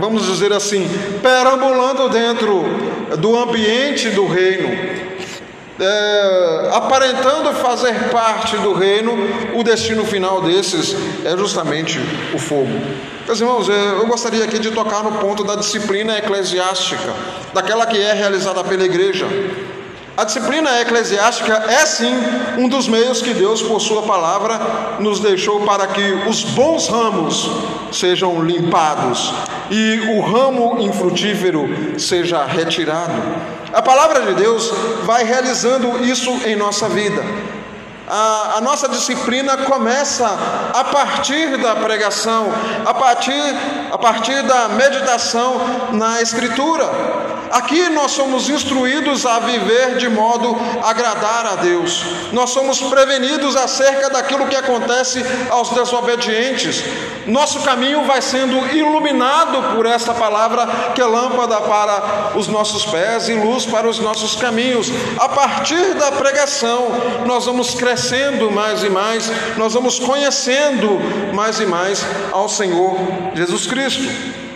vamos 0.00 0.26
dizer 0.26 0.52
assim, 0.52 0.88
perambulando 1.22 2.08
dentro 2.08 2.64
do 3.18 3.38
ambiente 3.38 4.08
do 4.10 4.26
reino, 4.26 5.07
é, 5.80 6.70
aparentando 6.72 7.52
fazer 7.54 8.10
parte 8.10 8.56
do 8.56 8.72
reino, 8.72 9.12
o 9.54 9.62
destino 9.62 10.04
final 10.04 10.42
desses 10.42 10.96
é 11.24 11.36
justamente 11.36 12.00
o 12.34 12.38
fogo. 12.38 12.72
Meus 13.26 13.40
irmãos, 13.40 13.68
é, 13.68 13.90
eu 13.92 14.06
gostaria 14.06 14.44
aqui 14.44 14.58
de 14.58 14.70
tocar 14.70 15.02
no 15.02 15.12
ponto 15.12 15.44
da 15.44 15.54
disciplina 15.54 16.18
eclesiástica, 16.18 17.12
daquela 17.52 17.86
que 17.86 17.98
é 17.98 18.12
realizada 18.12 18.64
pela 18.64 18.84
igreja. 18.84 19.26
A 20.16 20.24
disciplina 20.24 20.80
eclesiástica 20.80 21.64
é 21.68 21.86
sim 21.86 22.12
um 22.56 22.68
dos 22.68 22.88
meios 22.88 23.22
que 23.22 23.32
Deus, 23.32 23.62
por 23.62 23.80
Sua 23.80 24.02
palavra, 24.02 24.58
nos 24.98 25.20
deixou 25.20 25.60
para 25.60 25.86
que 25.86 26.12
os 26.28 26.42
bons 26.42 26.88
ramos 26.88 27.48
sejam 27.92 28.42
limpados 28.42 29.32
e 29.70 30.16
o 30.16 30.20
ramo 30.20 30.80
infrutífero 30.80 31.68
seja 31.96 32.44
retirado. 32.44 33.12
A 33.72 33.82
palavra 33.82 34.22
de 34.22 34.34
Deus 34.34 34.70
vai 35.04 35.24
realizando 35.24 36.02
isso 36.04 36.30
em 36.46 36.56
nossa 36.56 36.88
vida. 36.88 37.22
A, 38.08 38.54
a, 38.56 38.60
nossa 38.62 38.88
disciplina 38.88 39.58
começa 39.58 40.26
a 40.72 40.84
partir 40.84 41.58
da 41.58 41.76
pregação, 41.76 42.50
a 42.86 42.94
partir, 42.94 43.54
a 43.92 43.98
partir 43.98 44.42
da 44.44 44.68
meditação 44.70 45.90
na 45.92 46.22
Escritura. 46.22 46.88
Aqui 47.50 47.88
nós 47.88 48.12
somos 48.12 48.48
instruídos 48.48 49.24
a 49.24 49.38
viver 49.38 49.96
de 49.96 50.08
modo 50.08 50.56
a 50.82 50.90
agradar 50.90 51.46
a 51.46 51.56
Deus. 51.56 52.04
Nós 52.32 52.50
somos 52.50 52.80
prevenidos 52.80 53.56
acerca 53.56 54.10
daquilo 54.10 54.46
que 54.46 54.56
acontece 54.56 55.24
aos 55.50 55.70
desobedientes. 55.70 56.84
Nosso 57.26 57.60
caminho 57.60 58.04
vai 58.04 58.22
sendo 58.22 58.56
iluminado 58.74 59.74
por 59.74 59.86
esta 59.86 60.14
palavra 60.14 60.66
que 60.94 61.00
é 61.00 61.04
lâmpada 61.04 61.60
para 61.60 62.32
os 62.36 62.48
nossos 62.48 62.84
pés 62.86 63.28
e 63.28 63.34
luz 63.34 63.66
para 63.66 63.88
os 63.88 63.98
nossos 63.98 64.34
caminhos. 64.36 64.88
A 65.18 65.28
partir 65.28 65.94
da 65.94 66.12
pregação, 66.12 66.88
nós 67.26 67.46
vamos 67.46 67.74
crescendo 67.74 68.50
mais 68.50 68.82
e 68.82 68.88
mais, 68.88 69.30
nós 69.56 69.74
vamos 69.74 69.98
conhecendo 69.98 70.98
mais 71.34 71.60
e 71.60 71.66
mais 71.66 72.04
ao 72.32 72.48
Senhor 72.48 72.96
Jesus 73.34 73.66
Cristo. 73.66 74.47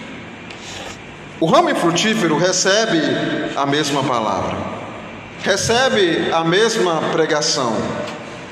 O 1.42 1.46
ramo 1.46 1.70
infrutífero 1.70 2.38
recebe 2.38 3.00
a 3.56 3.66
mesma 3.66 4.04
palavra, 4.04 4.56
recebe 5.42 6.30
a 6.32 6.44
mesma 6.44 7.02
pregação, 7.10 7.76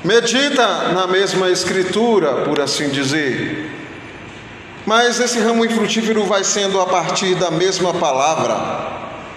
medita 0.03 0.89
na 0.89 1.07
mesma 1.07 1.49
escritura, 1.51 2.43
por 2.47 2.61
assim 2.61 2.89
dizer. 2.89 3.71
Mas 4.85 5.21
esse 5.21 5.39
ramo 5.39 5.65
infrutífero 5.65 6.25
vai 6.25 6.43
sendo 6.43 6.81
a 6.81 6.87
partir 6.87 7.37
da 7.37 7.49
mesma 7.49 7.95
palavra 7.95 8.59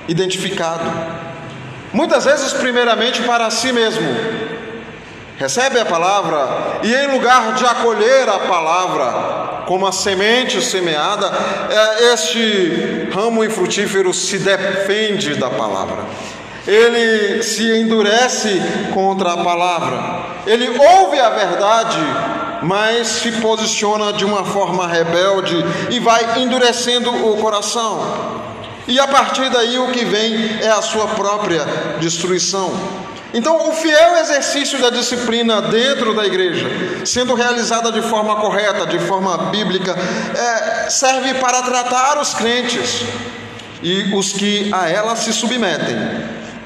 identificado. 0.07 0.91
Muitas 1.93 2.25
vezes, 2.25 2.53
primeiramente 2.53 3.21
para 3.21 3.51
si 3.51 3.71
mesmo, 3.71 4.15
recebe 5.37 5.79
a 5.79 5.85
palavra 5.85 6.79
e, 6.81 6.91
em 6.91 7.11
lugar 7.11 7.53
de 7.53 7.63
acolher 7.63 8.27
a 8.29 8.39
palavra 8.39 9.52
como 9.65 9.87
a 9.87 9.91
semente 9.91 10.61
semeada, 10.61 11.31
é, 11.69 12.13
este 12.13 13.09
ramo 13.13 13.43
infrutífero 13.43 14.13
se 14.13 14.39
defende 14.39 15.35
da 15.35 15.49
palavra. 15.49 16.03
Ele 16.65 17.43
se 17.43 17.69
endurece 17.77 18.61
contra 18.93 19.33
a 19.33 19.43
palavra. 19.43 20.25
Ele 20.47 20.69
ouve 20.69 21.19
a 21.19 21.29
verdade, 21.29 21.99
mas 22.61 23.07
se 23.07 23.31
posiciona 23.33 24.13
de 24.13 24.23
uma 24.23 24.45
forma 24.45 24.87
rebelde 24.87 25.55
e 25.89 25.99
vai 25.99 26.39
endurecendo 26.41 27.09
o 27.09 27.37
coração. 27.37 28.43
E 28.87 28.99
a 28.99 29.07
partir 29.07 29.49
daí 29.49 29.77
o 29.77 29.91
que 29.91 30.03
vem 30.03 30.59
é 30.61 30.69
a 30.69 30.81
sua 30.81 31.07
própria 31.07 31.65
destruição. 31.99 32.73
Então, 33.33 33.67
o 33.67 33.73
fiel 33.73 34.17
exercício 34.17 34.79
da 34.79 34.91
disciplina 34.91 35.59
dentro 35.59 36.13
da 36.13 36.23
igreja, 36.23 36.69
sendo 37.03 37.33
realizada 37.33 37.91
de 37.91 38.01
forma 38.03 38.35
correta, 38.35 38.85
de 38.85 38.99
forma 38.99 39.35
bíblica, 39.49 39.95
é, 40.37 40.89
serve 40.89 41.33
para 41.35 41.63
tratar 41.63 42.21
os 42.21 42.35
crentes 42.35 43.01
e 43.81 44.13
os 44.13 44.33
que 44.33 44.71
a 44.71 44.87
ela 44.87 45.15
se 45.15 45.33
submetem, 45.33 45.95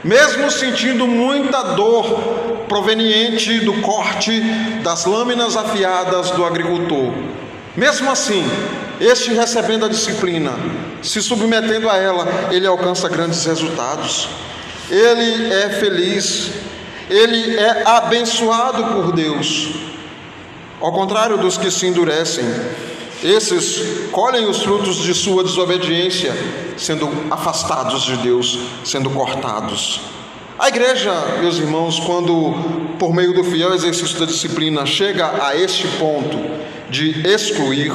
mesmo 0.03 0.51
sentindo 0.51 1.07
muita 1.07 1.63
dor 1.73 2.65
proveniente 2.67 3.59
do 3.61 3.81
corte 3.81 4.41
das 4.83 5.05
lâminas 5.05 5.55
afiadas 5.55 6.31
do 6.31 6.43
agricultor. 6.43 7.13
Mesmo 7.77 8.11
assim, 8.11 8.43
este 8.99 9.31
recebendo 9.31 9.85
a 9.85 9.89
disciplina, 9.89 10.51
se 11.01 11.21
submetendo 11.21 11.89
a 11.89 11.95
ela, 11.95 12.27
ele 12.51 12.67
alcança 12.67 13.07
grandes 13.07 13.45
resultados 13.45 14.27
ele 14.89 15.53
é 15.53 15.69
feliz, 15.69 16.51
ele 17.09 17.57
é 17.57 17.83
abençoado 17.85 18.83
por 18.93 19.11
Deus. 19.13 19.69
Ao 20.79 20.91
contrário 20.91 21.37
dos 21.37 21.57
que 21.57 21.71
se 21.71 21.87
endurecem, 21.87 22.45
esses 23.23 24.09
colhem 24.11 24.47
os 24.47 24.61
frutos 24.61 24.97
de 24.97 25.13
sua 25.13 25.43
desobediência, 25.43 26.33
sendo 26.77 27.09
afastados 27.31 28.03
de 28.03 28.15
Deus, 28.17 28.59
sendo 28.83 29.09
cortados. 29.09 30.01
A 30.59 30.69
igreja, 30.69 31.11
meus 31.39 31.57
irmãos, 31.57 31.99
quando 31.99 32.53
por 32.97 33.13
meio 33.13 33.33
do 33.33 33.43
fiel 33.43 33.73
exercício 33.73 34.19
da 34.19 34.25
disciplina 34.25 34.85
chega 34.85 35.45
a 35.45 35.55
este 35.55 35.87
ponto 35.99 36.37
de 36.89 37.27
excluir, 37.27 37.91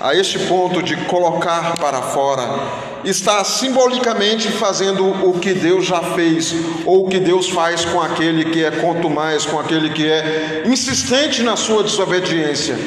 a 0.00 0.14
este 0.14 0.38
ponto 0.40 0.82
de 0.82 0.96
colocar 1.04 1.76
para 1.78 2.00
fora, 2.00 2.87
está 3.04 3.42
simbolicamente 3.44 4.48
fazendo 4.48 5.06
o 5.06 5.38
que 5.38 5.52
Deus 5.52 5.86
já 5.86 6.00
fez, 6.00 6.54
ou 6.84 7.06
o 7.06 7.08
que 7.08 7.18
Deus 7.18 7.48
faz 7.48 7.84
com 7.84 8.00
aquele 8.00 8.46
que 8.46 8.64
é 8.64 8.70
mais, 9.08 9.46
com 9.46 9.58
aquele 9.58 9.90
que 9.90 10.06
é 10.06 10.62
insistente 10.66 11.42
na 11.42 11.56
sua 11.56 11.82
desobediência. 11.82 12.78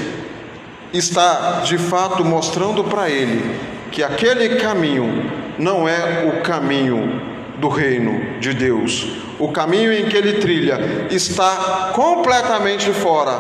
Está 0.94 1.62
de 1.62 1.78
fato 1.78 2.24
mostrando 2.26 2.84
para 2.84 3.10
ele 3.10 3.56
que 3.92 4.04
aquele 4.04 4.56
caminho 4.56 5.32
não 5.58 5.88
é 5.88 6.26
o 6.26 6.42
caminho 6.42 7.22
do 7.58 7.70
reino 7.70 8.40
de 8.40 8.54
Deus. 8.54 9.31
O 9.42 9.52
caminho 9.52 9.92
em 9.92 10.06
que 10.06 10.16
ele 10.16 10.34
trilha 10.34 11.08
está 11.10 11.92
completamente 11.96 12.94
fora, 12.94 13.32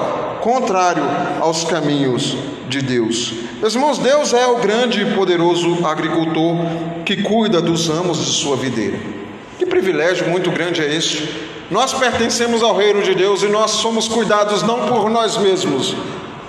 contrário 0.41 1.03
aos 1.39 1.63
caminhos 1.63 2.35
de 2.67 2.81
Deus. 2.81 3.31
Meus 3.59 3.75
irmãos, 3.75 3.99
Deus 3.99 4.33
é 4.33 4.47
o 4.47 4.55
grande 4.55 4.99
e 4.99 5.13
poderoso 5.13 5.85
agricultor 5.85 6.55
que 7.05 7.21
cuida 7.21 7.61
dos 7.61 7.87
amos 7.87 8.17
de 8.17 8.31
sua 8.31 8.55
videira. 8.55 8.97
Que 9.59 9.65
privilégio 9.67 10.27
muito 10.27 10.49
grande 10.49 10.81
é 10.81 10.91
este. 10.91 11.29
Nós 11.69 11.93
pertencemos 11.93 12.63
ao 12.63 12.75
reino 12.75 13.03
de 13.03 13.13
Deus 13.13 13.43
e 13.43 13.47
nós 13.47 13.69
somos 13.69 14.07
cuidados 14.07 14.63
não 14.63 14.87
por 14.87 15.07
nós 15.07 15.37
mesmos, 15.37 15.95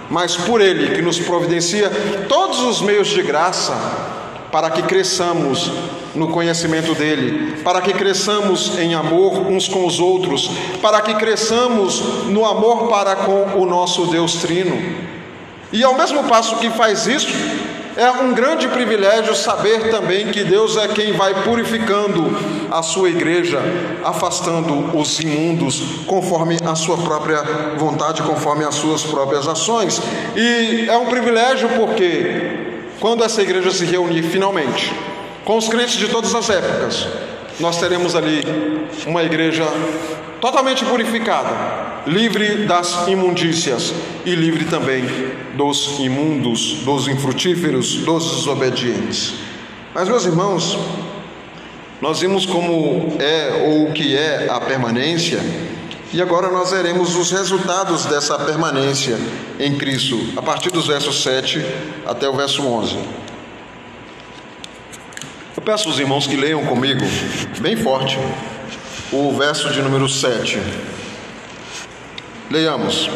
mas 0.08 0.34
por 0.34 0.62
Ele, 0.62 0.94
que 0.94 1.02
nos 1.02 1.18
providencia 1.18 1.90
todos 2.26 2.62
os 2.62 2.80
meios 2.80 3.08
de 3.08 3.20
graça 3.20 4.21
para 4.52 4.70
que 4.70 4.82
cresçamos 4.82 5.72
no 6.14 6.28
conhecimento 6.28 6.94
dele, 6.94 7.56
para 7.64 7.80
que 7.80 7.94
cresçamos 7.94 8.78
em 8.78 8.94
amor 8.94 9.46
uns 9.48 9.66
com 9.66 9.86
os 9.86 9.98
outros, 9.98 10.50
para 10.82 11.00
que 11.00 11.14
cresçamos 11.14 12.26
no 12.26 12.44
amor 12.44 12.88
para 12.88 13.16
com 13.16 13.58
o 13.58 13.64
nosso 13.64 14.06
Deus 14.08 14.34
Trino. 14.34 14.76
E 15.72 15.82
ao 15.82 15.96
mesmo 15.96 16.24
passo 16.24 16.56
que 16.56 16.68
faz 16.68 17.06
isso, 17.06 17.32
é 17.96 18.10
um 18.10 18.34
grande 18.34 18.68
privilégio 18.68 19.34
saber 19.34 19.90
também 19.90 20.28
que 20.28 20.44
Deus 20.44 20.76
é 20.76 20.88
quem 20.88 21.12
vai 21.12 21.42
purificando 21.42 22.36
a 22.70 22.82
sua 22.82 23.08
igreja, 23.08 23.58
afastando 24.04 24.96
os 24.98 25.18
imundos, 25.20 25.82
conforme 26.06 26.58
a 26.64 26.74
sua 26.74 26.98
própria 26.98 27.42
vontade, 27.78 28.22
conforme 28.22 28.64
as 28.64 28.74
suas 28.74 29.02
próprias 29.02 29.48
ações. 29.48 30.00
E 30.36 30.86
é 30.88 30.96
um 30.96 31.06
privilégio 31.06 31.70
porque 31.70 32.61
quando 33.02 33.24
essa 33.24 33.42
igreja 33.42 33.72
se 33.72 33.84
reunir 33.84 34.22
finalmente, 34.22 34.94
com 35.44 35.58
os 35.58 35.68
crentes 35.68 35.96
de 35.96 36.06
todas 36.06 36.32
as 36.36 36.48
épocas, 36.48 37.08
nós 37.58 37.80
teremos 37.80 38.14
ali 38.14 38.44
uma 39.04 39.24
igreja 39.24 39.64
totalmente 40.40 40.84
purificada, 40.84 41.50
livre 42.06 42.64
das 42.64 43.08
imundícias 43.08 43.92
e 44.24 44.36
livre 44.36 44.66
também 44.66 45.04
dos 45.56 45.98
imundos, 45.98 46.74
dos 46.84 47.08
infrutíferos, 47.08 47.96
dos 48.04 48.36
desobedientes. 48.36 49.34
Mas, 49.92 50.08
meus 50.08 50.24
irmãos, 50.24 50.78
nós 52.00 52.20
vimos 52.20 52.46
como 52.46 53.16
é 53.18 53.64
ou 53.66 53.88
o 53.88 53.92
que 53.92 54.16
é 54.16 54.46
a 54.48 54.60
permanência, 54.60 55.40
e 56.12 56.20
agora 56.20 56.50
nós 56.50 56.70
veremos 56.70 57.16
os 57.16 57.30
resultados 57.30 58.04
dessa 58.04 58.38
permanência 58.38 59.18
em 59.58 59.78
Cristo, 59.78 60.18
a 60.36 60.42
partir 60.42 60.70
dos 60.70 60.86
versos 60.86 61.22
7 61.22 61.64
até 62.04 62.28
o 62.28 62.36
verso 62.36 62.62
11. 62.66 62.98
Eu 65.56 65.62
peço 65.62 65.88
aos 65.88 65.98
irmãos 65.98 66.26
que 66.26 66.36
leiam 66.36 66.66
comigo, 66.66 67.00
bem 67.60 67.76
forte, 67.76 68.18
o 69.10 69.32
verso 69.32 69.70
de 69.70 69.80
número 69.80 70.06
7. 70.06 70.58
Leiamos: 72.50 73.08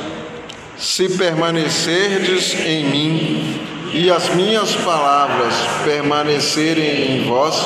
Se 0.78 1.08
permanecerdes 1.18 2.54
em 2.54 2.84
mim 2.84 3.60
e 3.92 4.10
as 4.10 4.30
minhas 4.34 4.74
palavras 4.76 5.54
permanecerem 5.84 7.16
em 7.16 7.28
vós, 7.28 7.56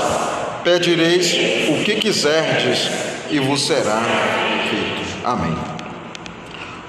pedireis 0.65 1.69
o 1.69 1.85
que 1.85 1.95
quiserdes 1.97 2.91
e 3.31 3.39
vos 3.39 3.65
será 3.67 4.01
feito. 4.71 4.80
Amém. 5.25 5.57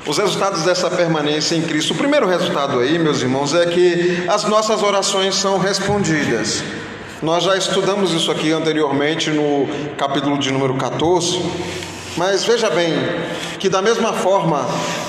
Os 0.06 0.17
resultados 0.17 0.63
dessa 0.63 0.89
permanência 0.89 1.56
em 1.56 1.62
Cristo. 1.62 1.94
O 1.94 1.98
primeiro 1.98 2.28
resultado 2.28 2.80
aí, 2.80 2.98
meus 2.98 3.22
irmãos, 3.22 3.54
é 3.54 3.65
que 3.67 4.26
as 4.28 4.46
nossas 4.46 4.82
orações 4.82 5.36
são 5.36 5.60
respondidas. 5.60 6.63
Nós 7.22 7.44
já 7.44 7.56
estudamos 7.56 8.12
isso 8.13 8.32
aqui 8.32 8.52
anteriormente 8.52 9.30
no 9.30 9.67
capítulo 9.98 10.39
de 10.39 10.50
número 10.52 10.74
14, 10.74 11.39
mas 12.17 12.44
veja 12.44 12.67
bem 12.72 12.94
que, 13.60 13.70
da 13.70 13.80
mesma 13.80 14.12
forma, 14.13 14.65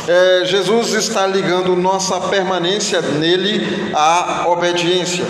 é, 0.07 0.45
Jesus 0.45 0.93
está 0.93 1.27
ligando 1.27 1.75
nossa 1.75 2.21
permanência 2.21 3.01
nele 3.01 3.91
à 3.95 4.45
obediência. 4.49 5.25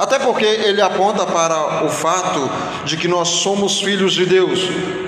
Até 0.00 0.18
porque 0.18 0.46
ele 0.46 0.80
aponta 0.80 1.26
para 1.26 1.84
o 1.84 1.90
fato 1.90 2.50
de 2.86 2.96
que 2.96 3.06
nós 3.06 3.28
somos 3.28 3.82
filhos 3.82 4.14
de 4.14 4.24
Deus, 4.24 4.60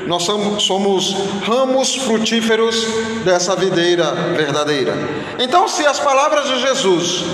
nós 0.06 0.22
somos, 0.22 1.16
ramos 1.46 1.94
frutíferos 1.94 2.76
dessa 3.24 3.56
videira 3.56 4.12
verdadeira. 4.36 4.92
Então, 5.38 5.66
se 5.66 5.86
as 5.86 5.98
palavras 5.98 6.46
de 6.46 6.60
Jesus 6.60 7.24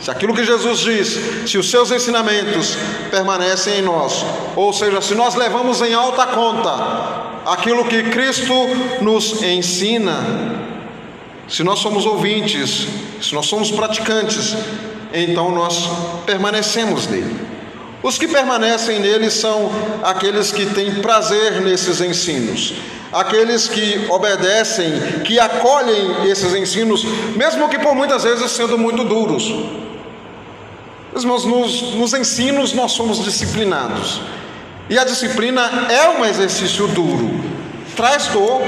se 0.00 0.10
aquilo 0.10 0.34
que 0.34 0.44
Jesus 0.44 0.80
diz, 0.80 1.48
se 1.48 1.56
os 1.56 1.70
seus 1.70 1.92
ensinamentos 1.92 2.76
permanecem 3.08 3.78
em 3.78 3.82
nós, 3.82 4.24
ou 4.56 4.72
seja, 4.72 5.00
se 5.00 5.14
nós 5.14 5.36
levamos 5.36 5.80
em 5.82 5.94
alta 5.94 6.26
conta 6.26 6.70
aquilo 7.46 7.84
que 7.84 8.02
Cristo 8.02 8.52
nos 9.00 9.42
ensina, 9.44 10.24
se 11.48 11.62
nós 11.62 11.78
somos 11.78 12.04
ouvintes, 12.04 12.88
se 13.22 13.32
nós 13.32 13.46
somos 13.46 13.70
praticantes, 13.70 14.56
então 15.24 15.50
nós 15.50 15.88
permanecemos 16.24 17.06
nele. 17.06 17.46
Os 18.02 18.18
que 18.18 18.28
permanecem 18.28 19.00
nele 19.00 19.30
são 19.30 19.70
aqueles 20.02 20.52
que 20.52 20.66
têm 20.66 20.96
prazer 20.96 21.60
nesses 21.62 22.00
ensinos, 22.00 22.74
aqueles 23.12 23.68
que 23.68 24.06
obedecem, 24.10 24.92
que 25.24 25.40
acolhem 25.40 26.28
esses 26.30 26.54
ensinos, 26.54 27.04
mesmo 27.34 27.68
que 27.68 27.78
por 27.78 27.94
muitas 27.94 28.22
vezes 28.22 28.50
sendo 28.50 28.78
muito 28.78 29.02
duros. 29.04 29.52
Irmãos, 31.16 31.44
nos, 31.46 31.94
nos 31.94 32.12
ensinos 32.12 32.74
nós 32.74 32.92
somos 32.92 33.24
disciplinados. 33.24 34.20
E 34.88 34.98
a 34.98 35.04
disciplina 35.04 35.62
é 35.90 36.08
um 36.10 36.24
exercício 36.24 36.86
duro, 36.88 37.40
traz 37.96 38.28
dor, 38.28 38.60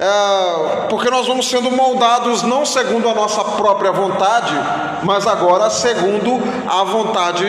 é, 0.00 0.86
porque 0.88 1.10
nós 1.10 1.26
vamos 1.26 1.46
sendo 1.46 1.70
moldados 1.70 2.42
não 2.42 2.64
segundo 2.64 3.06
a 3.06 3.14
nossa 3.14 3.44
própria 3.44 3.92
vontade, 3.92 4.54
mas 5.02 5.26
agora 5.26 5.68
segundo 5.68 6.40
a 6.66 6.82
vontade 6.84 7.46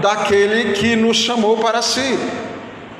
daquele 0.00 0.72
que 0.72 0.96
nos 0.96 1.16
chamou 1.18 1.58
para 1.58 1.80
si, 1.80 2.18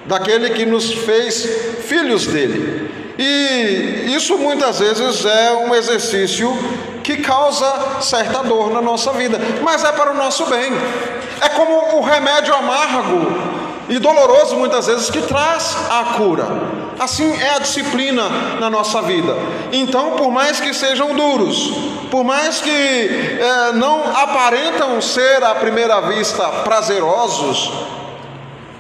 daquele 0.06 0.50
que 0.50 0.64
nos 0.64 0.92
fez 0.92 1.44
filhos 1.84 2.28
dele. 2.28 2.88
E 3.18 4.14
isso 4.14 4.38
muitas 4.38 4.78
vezes 4.78 5.24
é 5.24 5.52
um 5.52 5.74
exercício 5.74 6.56
que 7.02 7.16
causa 7.16 8.00
certa 8.00 8.44
dor 8.44 8.70
na 8.70 8.80
nossa 8.80 9.12
vida, 9.14 9.36
mas 9.62 9.82
é 9.82 9.90
para 9.90 10.12
o 10.12 10.14
nosso 10.14 10.46
bem. 10.46 10.72
É 11.40 11.48
como 11.48 11.96
o 11.96 12.00
remédio 12.02 12.54
amargo 12.54 13.32
e 13.88 13.98
doloroso 13.98 14.54
muitas 14.54 14.86
vezes 14.86 15.10
que 15.10 15.22
traz 15.22 15.76
a 15.90 16.16
cura. 16.16 16.81
Assim 16.98 17.32
é 17.40 17.56
a 17.56 17.58
disciplina 17.58 18.28
na 18.60 18.70
nossa 18.70 19.02
vida. 19.02 19.34
Então, 19.72 20.12
por 20.12 20.30
mais 20.30 20.60
que 20.60 20.72
sejam 20.72 21.14
duros, 21.14 21.72
por 22.10 22.24
mais 22.24 22.60
que 22.60 22.70
é, 22.70 23.72
não 23.72 24.16
aparentam 24.16 25.00
ser 25.00 25.42
à 25.42 25.54
primeira 25.54 26.00
vista 26.02 26.46
prazerosos, 26.64 27.72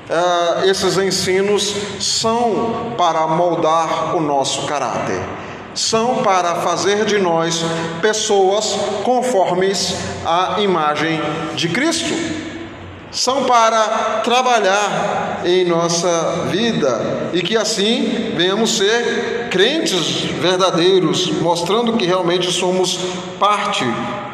é, 0.08 0.68
esses 0.68 0.96
ensinos 0.98 1.74
são 2.00 2.94
para 2.96 3.26
moldar 3.26 4.14
o 4.16 4.20
nosso 4.20 4.66
caráter 4.66 5.20
são 5.74 6.16
para 6.16 6.56
fazer 6.56 7.04
de 7.04 7.18
nós 7.18 7.64
pessoas 8.00 8.76
conformes 9.04 9.96
à 10.24 10.60
imagem 10.60 11.20
de 11.54 11.68
Cristo. 11.68 12.51
São 13.12 13.44
para 13.44 14.22
trabalhar 14.24 15.42
em 15.44 15.66
nossa 15.66 16.46
vida 16.50 17.30
e 17.34 17.42
que 17.42 17.58
assim 17.58 18.32
venhamos 18.34 18.78
ser 18.78 19.48
crentes 19.50 20.22
verdadeiros, 20.40 21.30
mostrando 21.42 21.92
que 21.98 22.06
realmente 22.06 22.50
somos 22.50 22.98
parte 23.38 23.84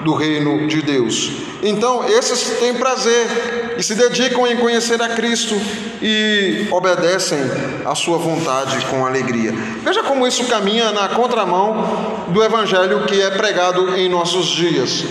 do 0.05 0.15
reino 0.15 0.69
de 0.69 0.81
Deus. 0.81 1.33
Então, 1.61 2.09
esses 2.09 2.61
têm 2.61 2.75
prazer 2.75 3.75
e 3.77 3.83
se 3.83 3.97
dedicam 3.97 4.47
em 4.47 4.57
conhecer 4.57 5.03
a 5.03 5.09
Cristo 5.09 5.61
e 6.01 6.69
obedecem 6.71 7.39
à 7.85 7.97
sua 7.97 8.17
vontade 8.17 8.85
com 8.87 9.05
alegria. 9.05 9.53
Veja 9.83 10.05
como 10.05 10.25
isso 10.25 10.45
caminha 10.45 10.93
na 10.93 11.09
contramão 11.09 12.27
do 12.29 12.45
evangelho 12.45 13.07
que 13.07 13.21
é 13.21 13.31
pregado 13.31 13.97
em 13.97 14.09
nossos 14.09 14.47
dias. 14.47 15.05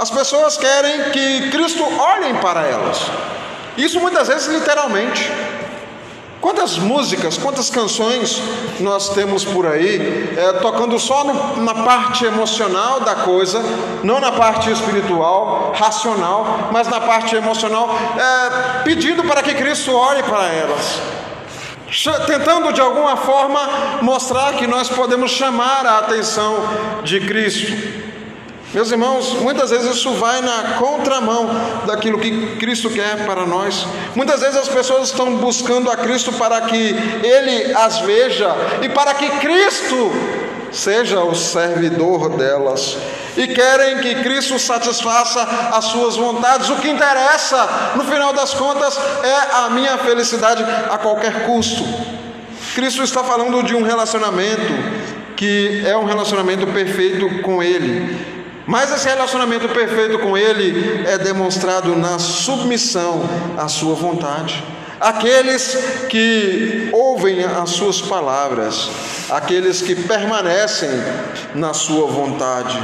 As 0.00 0.08
pessoas 0.10 0.56
querem 0.56 1.10
que 1.10 1.50
Cristo 1.50 1.84
olhem 1.84 2.34
para 2.36 2.62
elas. 2.62 3.02
Isso 3.76 4.00
muitas 4.00 4.28
vezes 4.28 4.48
literalmente. 4.48 5.30
Quantas 6.40 6.78
músicas, 6.78 7.36
quantas 7.36 7.68
canções 7.68 8.40
nós 8.80 9.10
temos 9.10 9.44
por 9.44 9.66
aí, 9.66 10.34
é, 10.38 10.54
tocando 10.54 10.98
só 10.98 11.22
no, 11.22 11.62
na 11.62 11.74
parte 11.74 12.24
emocional 12.24 13.00
da 13.00 13.14
coisa, 13.14 13.62
não 14.02 14.18
na 14.18 14.32
parte 14.32 14.72
espiritual, 14.72 15.74
racional, 15.76 16.70
mas 16.72 16.88
na 16.88 16.98
parte 16.98 17.36
emocional, 17.36 17.94
é, 18.16 18.82
pedindo 18.84 19.22
para 19.24 19.42
que 19.42 19.52
Cristo 19.52 19.94
olhe 19.94 20.22
para 20.22 20.46
elas, 20.46 20.98
tentando 22.26 22.72
de 22.72 22.80
alguma 22.80 23.18
forma 23.18 24.00
mostrar 24.00 24.54
que 24.54 24.66
nós 24.66 24.88
podemos 24.88 25.30
chamar 25.30 25.84
a 25.84 25.98
atenção 25.98 26.56
de 27.04 27.20
Cristo. 27.20 27.99
Meus 28.72 28.92
irmãos, 28.92 29.32
muitas 29.40 29.70
vezes 29.70 29.96
isso 29.96 30.12
vai 30.12 30.40
na 30.40 30.74
contramão 30.78 31.50
daquilo 31.86 32.20
que 32.20 32.54
Cristo 32.54 32.88
quer 32.88 33.26
para 33.26 33.44
nós. 33.44 33.84
Muitas 34.14 34.40
vezes 34.42 34.56
as 34.56 34.68
pessoas 34.68 35.08
estão 35.08 35.34
buscando 35.38 35.90
a 35.90 35.96
Cristo 35.96 36.32
para 36.34 36.60
que 36.60 36.94
Ele 37.24 37.74
as 37.74 37.98
veja 37.98 38.54
e 38.80 38.88
para 38.88 39.12
que 39.14 39.28
Cristo 39.40 40.12
seja 40.70 41.18
o 41.18 41.34
servidor 41.34 42.28
delas. 42.36 42.96
E 43.36 43.48
querem 43.48 43.98
que 43.98 44.22
Cristo 44.22 44.56
satisfaça 44.56 45.42
as 45.72 45.86
suas 45.86 46.14
vontades. 46.14 46.70
O 46.70 46.76
que 46.76 46.88
interessa, 46.88 47.92
no 47.96 48.04
final 48.04 48.32
das 48.32 48.54
contas, 48.54 48.96
é 49.24 49.64
a 49.64 49.70
minha 49.70 49.98
felicidade 49.98 50.64
a 50.88 50.96
qualquer 50.96 51.44
custo. 51.44 51.82
Cristo 52.76 53.02
está 53.02 53.24
falando 53.24 53.64
de 53.64 53.74
um 53.74 53.82
relacionamento 53.82 54.62
que 55.34 55.82
é 55.84 55.96
um 55.96 56.04
relacionamento 56.04 56.68
perfeito 56.68 57.42
com 57.42 57.60
Ele 57.60 58.39
mas 58.70 58.92
esse 58.92 59.08
relacionamento 59.08 59.68
perfeito 59.70 60.16
com 60.20 60.38
Ele 60.38 61.04
é 61.04 61.18
demonstrado 61.18 61.96
na 61.96 62.20
submissão 62.20 63.20
à 63.58 63.66
Sua 63.66 63.96
vontade. 63.96 64.62
Aqueles 65.00 65.76
que 66.08 66.88
ouvem 66.92 67.42
as 67.42 67.70
Suas 67.70 68.00
palavras, 68.00 68.88
aqueles 69.28 69.82
que 69.82 69.96
permanecem 69.96 70.88
na 71.52 71.74
Sua 71.74 72.06
vontade. 72.06 72.80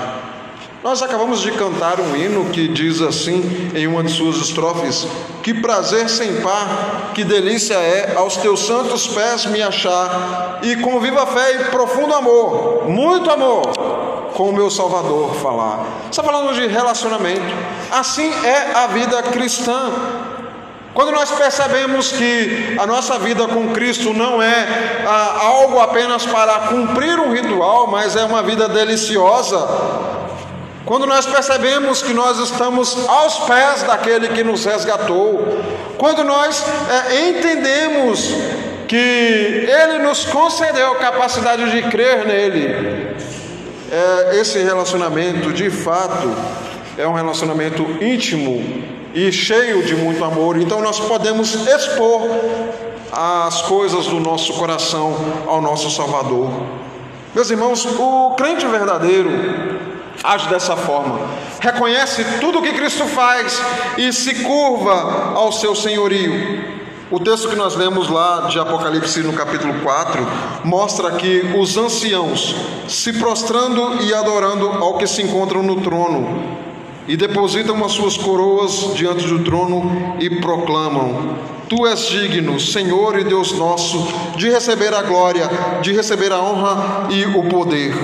Nós 0.82 1.02
acabamos 1.02 1.40
de 1.40 1.52
cantar 1.52 2.00
um 2.00 2.16
hino 2.16 2.46
que 2.50 2.66
diz 2.66 3.00
assim, 3.00 3.70
em 3.72 3.86
uma 3.86 4.02
de 4.02 4.10
suas 4.10 4.38
estrofes: 4.38 5.06
Que 5.40 5.54
prazer 5.54 6.08
sem 6.08 6.40
par, 6.40 7.12
que 7.14 7.22
delícia 7.22 7.74
é 7.74 8.14
aos 8.16 8.36
teus 8.36 8.66
santos 8.66 9.06
pés 9.06 9.46
me 9.46 9.62
achar, 9.62 10.58
e 10.64 10.74
com 10.76 10.98
viva 10.98 11.24
fé 11.26 11.60
e 11.60 11.64
profundo 11.70 12.12
amor, 12.12 12.88
muito 12.88 13.30
amor, 13.30 14.15
com 14.34 14.50
o 14.50 14.52
meu 14.52 14.70
Salvador 14.70 15.34
falar. 15.36 15.84
Está 16.10 16.22
falando 16.22 16.54
de 16.54 16.66
relacionamento. 16.66 17.54
Assim 17.90 18.32
é 18.44 18.72
a 18.74 18.86
vida 18.88 19.22
cristã. 19.24 19.92
Quando 20.94 21.12
nós 21.12 21.30
percebemos 21.30 22.10
que 22.10 22.76
a 22.78 22.86
nossa 22.86 23.18
vida 23.18 23.46
com 23.46 23.68
Cristo 23.74 24.14
não 24.14 24.42
é 24.42 25.04
ah, 25.06 25.40
algo 25.42 25.78
apenas 25.78 26.24
para 26.24 26.68
cumprir 26.68 27.20
um 27.20 27.32
ritual, 27.32 27.86
mas 27.86 28.16
é 28.16 28.24
uma 28.24 28.42
vida 28.42 28.66
deliciosa, 28.66 29.58
quando 30.86 31.04
nós 31.04 31.26
percebemos 31.26 32.00
que 32.00 32.14
nós 32.14 32.38
estamos 32.38 32.96
aos 33.08 33.40
pés 33.40 33.82
daquele 33.82 34.28
que 34.28 34.44
nos 34.44 34.64
resgatou, 34.64 35.44
quando 35.98 36.22
nós 36.22 36.64
é, 37.10 37.28
entendemos 37.28 38.32
que 38.86 38.96
Ele 38.96 39.98
nos 39.98 40.24
concedeu 40.24 40.92
a 40.92 40.96
capacidade 40.96 41.72
de 41.72 41.82
crer 41.90 42.24
nele, 42.24 43.16
é, 43.90 44.38
esse 44.40 44.58
relacionamento 44.58 45.52
de 45.52 45.70
fato 45.70 46.28
é 46.98 47.06
um 47.06 47.12
relacionamento 47.12 47.82
íntimo 48.00 48.84
e 49.14 49.30
cheio 49.30 49.82
de 49.82 49.94
muito 49.94 50.24
amor, 50.24 50.60
então 50.60 50.80
nós 50.80 51.00
podemos 51.00 51.54
expor 51.54 52.22
as 53.12 53.62
coisas 53.62 54.06
do 54.06 54.20
nosso 54.20 54.54
coração 54.54 55.16
ao 55.46 55.60
nosso 55.60 55.90
Salvador. 55.90 56.50
Meus 57.34 57.50
irmãos, 57.50 57.84
o 57.84 58.34
crente 58.36 58.66
verdadeiro 58.66 59.30
age 60.22 60.48
dessa 60.48 60.76
forma, 60.76 61.20
reconhece 61.60 62.24
tudo 62.40 62.58
o 62.58 62.62
que 62.62 62.72
Cristo 62.72 63.04
faz 63.04 63.60
e 63.96 64.12
se 64.12 64.42
curva 64.42 65.32
ao 65.34 65.52
seu 65.52 65.74
senhorio. 65.74 66.76
O 67.08 67.20
texto 67.20 67.48
que 67.48 67.54
nós 67.54 67.76
lemos 67.76 68.08
lá 68.08 68.48
de 68.50 68.58
Apocalipse 68.58 69.20
no 69.20 69.32
capítulo 69.32 69.74
4 69.80 70.26
mostra 70.64 71.12
que 71.12 71.52
os 71.56 71.76
anciãos 71.76 72.56
se 72.88 73.12
prostrando 73.12 74.02
e 74.02 74.12
adorando 74.12 74.66
ao 74.66 74.98
que 74.98 75.06
se 75.06 75.22
encontram 75.22 75.62
no 75.62 75.80
trono 75.82 76.42
e 77.06 77.16
depositam 77.16 77.84
as 77.84 77.92
suas 77.92 78.16
coroas 78.16 78.92
diante 78.96 79.24
do 79.24 79.44
trono 79.44 80.16
e 80.18 80.28
proclamam: 80.40 81.38
Tu 81.68 81.86
és 81.86 82.08
digno, 82.08 82.58
Senhor 82.58 83.16
e 83.20 83.22
Deus 83.22 83.52
nosso, 83.52 84.04
de 84.36 84.50
receber 84.50 84.92
a 84.92 85.02
glória, 85.02 85.48
de 85.82 85.92
receber 85.92 86.32
a 86.32 86.40
honra 86.40 87.06
e 87.10 87.24
o 87.24 87.44
poder. 87.44 87.94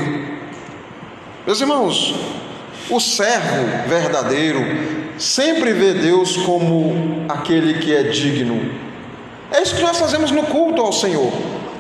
Meus 1.45 1.61
irmãos, 1.61 2.15
o 2.89 3.01
servo 3.01 3.89
verdadeiro 3.89 4.65
sempre 5.19 5.73
vê 5.73 5.93
Deus 5.93 6.37
como 6.37 7.27
aquele 7.29 7.81
que 7.81 7.93
é 7.93 8.05
digno 8.05 8.92
é 9.55 9.63
isso 9.63 9.75
que 9.75 9.83
nós 9.83 9.99
fazemos 9.99 10.31
no 10.31 10.43
culto 10.45 10.83
ao 10.83 10.93
Senhor. 10.93 11.33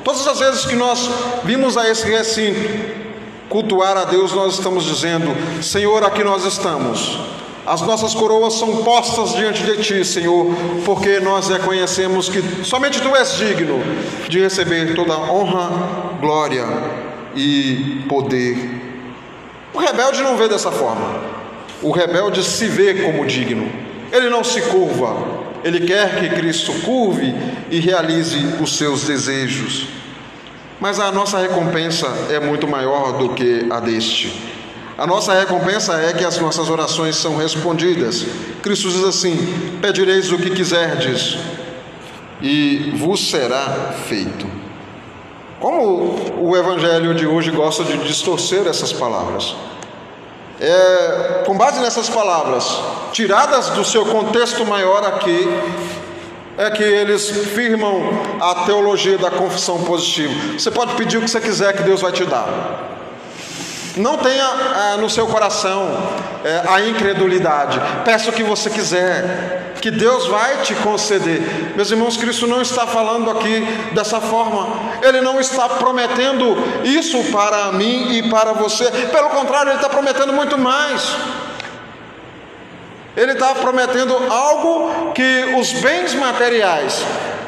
Todas 0.05 0.27
as 0.27 0.39
vezes 0.41 0.65
que 0.65 0.75
nós 0.75 1.09
vimos 1.45 1.77
a 1.77 1.89
esse 1.89 2.09
recinto 2.09 3.03
cultuar 3.49 3.97
a 3.99 4.05
Deus, 4.05 4.33
nós 4.33 4.55
estamos 4.55 4.85
dizendo: 4.85 5.31
Senhor, 5.63 6.03
aqui 6.03 6.25
nós 6.25 6.45
estamos. 6.45 7.19
As 7.65 7.81
nossas 7.83 8.13
coroas 8.13 8.55
são 8.55 8.83
postas 8.83 9.35
diante 9.35 9.63
de 9.63 9.77
Ti, 9.81 10.05
Senhor, 10.05 10.47
porque 10.85 11.21
nós 11.21 11.49
reconhecemos 11.49 12.29
que 12.29 12.43
somente 12.65 13.01
Tu 13.01 13.15
és 13.15 13.37
digno 13.37 13.81
de 14.29 14.41
receber 14.41 14.95
toda 14.97 15.17
honra, 15.17 15.71
glória 16.21 16.67
e 17.37 18.05
poder. 18.09 18.57
O 19.73 19.79
rebelde 19.79 20.23
não 20.23 20.37
vê 20.37 20.49
dessa 20.49 20.73
forma. 20.73 21.21
O 21.81 21.93
rebelde 21.93 22.43
se 22.43 22.67
vê 22.67 22.95
como 22.95 23.25
digno. 23.27 23.71
Ele 24.11 24.29
não 24.29 24.43
se 24.43 24.61
curva, 24.63 25.17
ele 25.65 25.81
quer 25.81 26.19
que 26.19 26.29
Cristo 26.31 26.73
curve 26.81 27.35
e 27.71 27.79
realize 27.79 28.39
os 28.61 28.77
seus 28.77 29.05
desejos. 29.05 29.87
Mas 30.81 30.99
a 30.99 31.13
nossa 31.13 31.39
recompensa 31.39 32.09
é 32.31 32.41
muito 32.41 32.67
maior 32.67 33.19
do 33.19 33.31
que 33.31 33.67
a 33.71 33.79
deste. 33.79 34.33
A 34.99 35.07
nossa 35.07 35.33
recompensa 35.33 35.95
é 35.95 36.13
que 36.13 36.25
as 36.25 36.39
nossas 36.39 36.69
orações 36.69 37.17
são 37.17 37.37
respondidas. 37.37 38.27
Cristo 38.63 38.89
diz 38.89 39.05
assim: 39.05 39.37
Pedireis 39.81 40.33
o 40.33 40.39
que 40.39 40.51
quiserdes, 40.51 41.39
e 42.41 42.93
vos 42.97 43.31
será 43.31 43.95
feito. 44.09 44.47
Como 45.61 46.17
o 46.41 46.57
evangelho 46.57 47.15
de 47.15 47.27
hoje 47.27 47.53
gosta 47.53 47.85
de 47.85 47.97
distorcer 47.99 48.67
essas 48.67 48.93
palavras 48.93 49.55
é, 50.65 51.43
com 51.45 51.57
base 51.57 51.81
nessas 51.81 52.09
palavras, 52.09 52.81
tiradas 53.13 53.71
do 53.71 53.85
seu 53.85 54.07
contexto 54.07 54.65
maior 54.65 55.05
aqui, 55.05 55.49
é 56.57 56.71
que 56.71 56.85
eles 56.85 57.29
firmam 57.29 58.01
a 58.41 58.67
teologia 58.67 59.19
da 59.19 59.31
confissão 59.31 59.83
positiva. 59.83 60.33
Você 60.57 60.71
pode 60.71 60.95
pedir 60.95 61.19
o 61.19 61.23
que 61.23 61.29
você 61.29 61.41
quiser 61.41 61.77
que 61.77 61.83
Deus 61.83 62.01
vai 62.01 62.13
te 62.13 62.25
dar. 62.25 63.02
Não 63.97 64.17
tenha 64.17 64.95
é, 64.95 64.97
no 64.97 65.11
seu 65.11 65.27
coração 65.27 65.87
é, 66.45 66.63
a 66.69 66.81
incredulidade. 66.81 67.81
Peça 68.05 68.31
o 68.31 68.33
que 68.33 68.43
você 68.43 68.71
quiser, 68.71 69.75
que 69.81 69.91
Deus 69.91 70.27
vai 70.29 70.59
te 70.63 70.75
conceder. 70.77 71.75
Meus 71.77 71.91
irmãos, 71.91 72.17
Cristo 72.17 72.47
não 72.47 72.63
está 72.63 72.87
falando 72.87 73.31
aqui 73.31 73.61
dessa 73.93 74.21
forma. 74.21 74.69
Ele 75.03 75.21
não 75.21 75.41
está 75.41 75.69
prometendo 75.69 76.57
isso 76.85 77.23
para 77.25 77.73
mim 77.73 78.13
e 78.13 78.31
para 78.31 78.53
você. 78.53 78.91
Pelo 78.91 79.31
contrário, 79.31 79.71
ele 79.71 79.77
está 79.77 79.89
prometendo 79.89 80.33
muito 80.33 80.57
mais. 80.57 81.15
Ele 83.15 83.33
está 83.33 83.55
prometendo 83.55 84.17
algo 84.33 85.13
que 85.13 85.55
os 85.59 85.73
bens 85.75 86.15
materiais, 86.15 87.05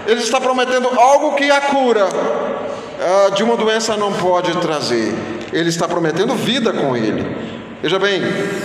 ele 0.06 0.20
está 0.20 0.38
prometendo 0.38 0.88
algo 1.00 1.34
que 1.36 1.50
a 1.50 1.60
cura 1.62 2.06
uh, 2.06 3.30
de 3.34 3.42
uma 3.42 3.56
doença 3.56 3.96
não 3.96 4.12
pode 4.12 4.54
trazer. 4.58 5.33
Ele 5.54 5.70
está 5.70 5.88
prometendo 5.88 6.34
vida 6.34 6.72
com 6.72 6.94
ele. 6.94 7.24
Veja 7.84 7.98
bem, 7.98 8.22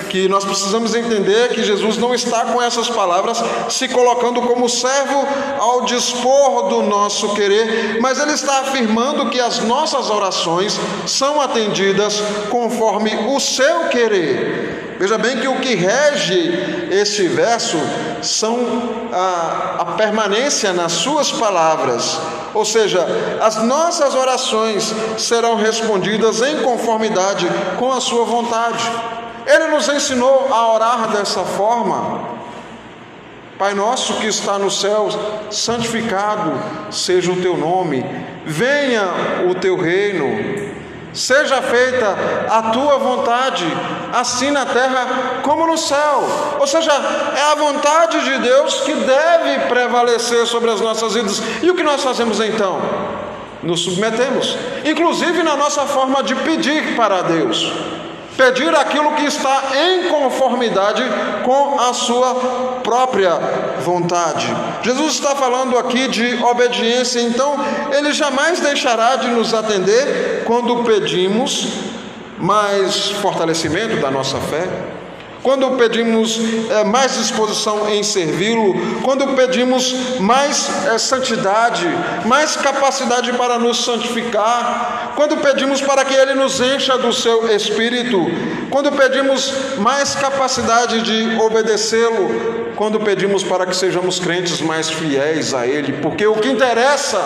que 0.10 0.30
nós 0.30 0.46
precisamos 0.46 0.96
entender 0.96 1.50
que 1.50 1.62
Jesus 1.62 1.98
não 1.98 2.16
está 2.16 2.46
com 2.46 2.62
essas 2.62 2.90
palavras 2.90 3.44
se 3.68 3.90
colocando 3.90 4.42
como 4.44 4.70
servo 4.70 5.28
ao 5.60 5.84
dispor 5.84 6.70
do 6.70 6.84
nosso 6.84 7.34
querer, 7.34 8.00
mas 8.00 8.18
ele 8.18 8.32
está 8.32 8.62
afirmando 8.62 9.30
que 9.30 9.38
as 9.38 9.60
nossas 9.60 10.10
orações 10.10 10.80
são 11.06 11.42
atendidas 11.42 12.24
conforme 12.50 13.14
o 13.28 13.42
seu 13.42 13.90
querer. 13.90 14.79
Veja 15.00 15.18
bem 15.18 15.38
que 15.38 15.48
o 15.48 15.62
que 15.62 15.76
rege 15.76 16.90
este 16.92 17.26
verso 17.30 17.78
são 18.22 18.60
a, 19.14 19.76
a, 19.80 19.86
permanência 19.96 20.74
nas 20.74 20.92
suas 20.92 21.32
palavras, 21.32 22.20
ou 22.54 22.66
seja, 22.66 23.08
as 23.40 23.64
nossas 23.64 24.14
orações 24.14 24.94
serão 25.18 25.56
respondidas 25.56 26.42
em 26.42 26.62
conformidade 26.64 27.48
com 27.78 27.94
a 27.94 28.02
sua 28.02 28.26
vontade. 28.26 28.84
Ele 29.48 29.68
nos 29.68 29.88
ensinou 29.88 30.50
a 30.52 30.74
orar 30.74 31.08
dessa 31.12 31.46
forma. 31.46 32.38
Pai 33.58 33.74
nosso 33.74 34.16
que 34.16 34.28
está 34.28 34.60
nos 34.60 34.82
céus, 34.82 35.18
santificado 35.50 36.52
seja 36.92 37.32
o 37.32 37.42
teu 37.42 37.56
nome, 37.56 38.04
venha 38.46 39.04
o 39.50 39.56
teu 39.56 39.78
reino 39.78 40.69
Seja 41.14 41.62
feita 41.62 42.16
a 42.50 42.62
tua 42.72 42.98
vontade, 42.98 43.66
assim 44.14 44.52
na 44.52 44.66
terra 44.66 45.42
como 45.44 45.66
no 45.66 45.78
céu. 45.78 46.24
Ou 46.60 46.68
seja, 46.68 46.92
é 46.92 47.52
a 47.52 47.56
vontade 47.56 48.24
de 48.24 48.38
Deus 48.40 48.82
que 48.82 48.94
deve 48.94 49.68
prevalecer 49.68 50.46
sobre 50.46 50.70
as 50.70 50.82
nossas 50.82 51.16
vidas. 51.16 51.42
E 51.62 51.70
o 51.70 51.76
que 51.76 51.84
nós 51.84 52.04
fazemos 52.04 52.40
então? 52.40 52.80
Nos 53.64 53.82
submetemos, 53.82 54.58
inclusive 54.86 55.44
na 55.44 55.56
nossa 55.56 55.86
forma 55.86 56.24
de 56.24 56.36
pedir 56.36 56.96
para 56.96 57.24
Deus 57.24 57.74
pedir 58.40 58.74
aquilo 58.74 59.16
que 59.16 59.26
está 59.26 59.64
em 59.76 60.08
conformidade 60.08 61.04
com 61.44 61.78
a 61.78 61.92
sua 61.92 62.36
própria 62.82 63.38
vontade. 63.82 64.48
Jesus 64.82 65.16
está 65.16 65.36
falando 65.36 65.78
aqui 65.78 66.08
de 66.08 66.42
obediência, 66.42 67.20
então 67.20 67.58
ele 67.92 68.14
jamais 68.14 68.62
deixará 68.62 69.18
de 69.18 69.28
nos 69.28 69.54
atender 69.54 70.44
quando 70.46 70.86
pedimos 70.86 71.68
mais 72.38 73.12
fortalecimento 73.12 73.98
da 73.98 74.10
nossa 74.10 74.38
fé, 74.38 74.66
quando 75.44 75.78
pedimos 75.78 76.40
é, 76.70 76.84
mais 76.84 77.18
disposição 77.18 77.90
em 77.90 78.04
servi-lo, 78.04 78.76
quando 79.04 79.36
pedimos 79.36 80.20
mais 80.20 80.70
é, 80.88 80.98
santidade, 80.98 81.88
mais 82.26 82.56
capacidade 82.56 83.32
para 83.34 83.58
nos 83.58 83.84
santificar, 83.84 85.14
quando 85.16 85.38
pedimos 85.38 85.82
para 85.82 86.04
que 86.04 86.14
Ele 86.14 86.34
nos 86.34 86.60
encha 86.60 86.98
do 86.98 87.14
seu 87.14 87.50
espírito, 87.56 88.20
quando 88.70 88.92
pedimos 88.92 89.78
mais 89.78 90.16
capacidade 90.16 91.02
de 91.02 91.42
obedecê-lo, 91.42 92.59
quando 92.80 92.98
pedimos 92.98 93.44
para 93.44 93.66
que 93.66 93.76
sejamos 93.76 94.22
crentes 94.22 94.62
mais 94.62 94.90
fiéis 94.90 95.54
a 95.54 95.68
Ele, 95.68 95.92
porque 96.02 96.26
o 96.26 96.36
que 96.36 96.48
interessa, 96.48 97.22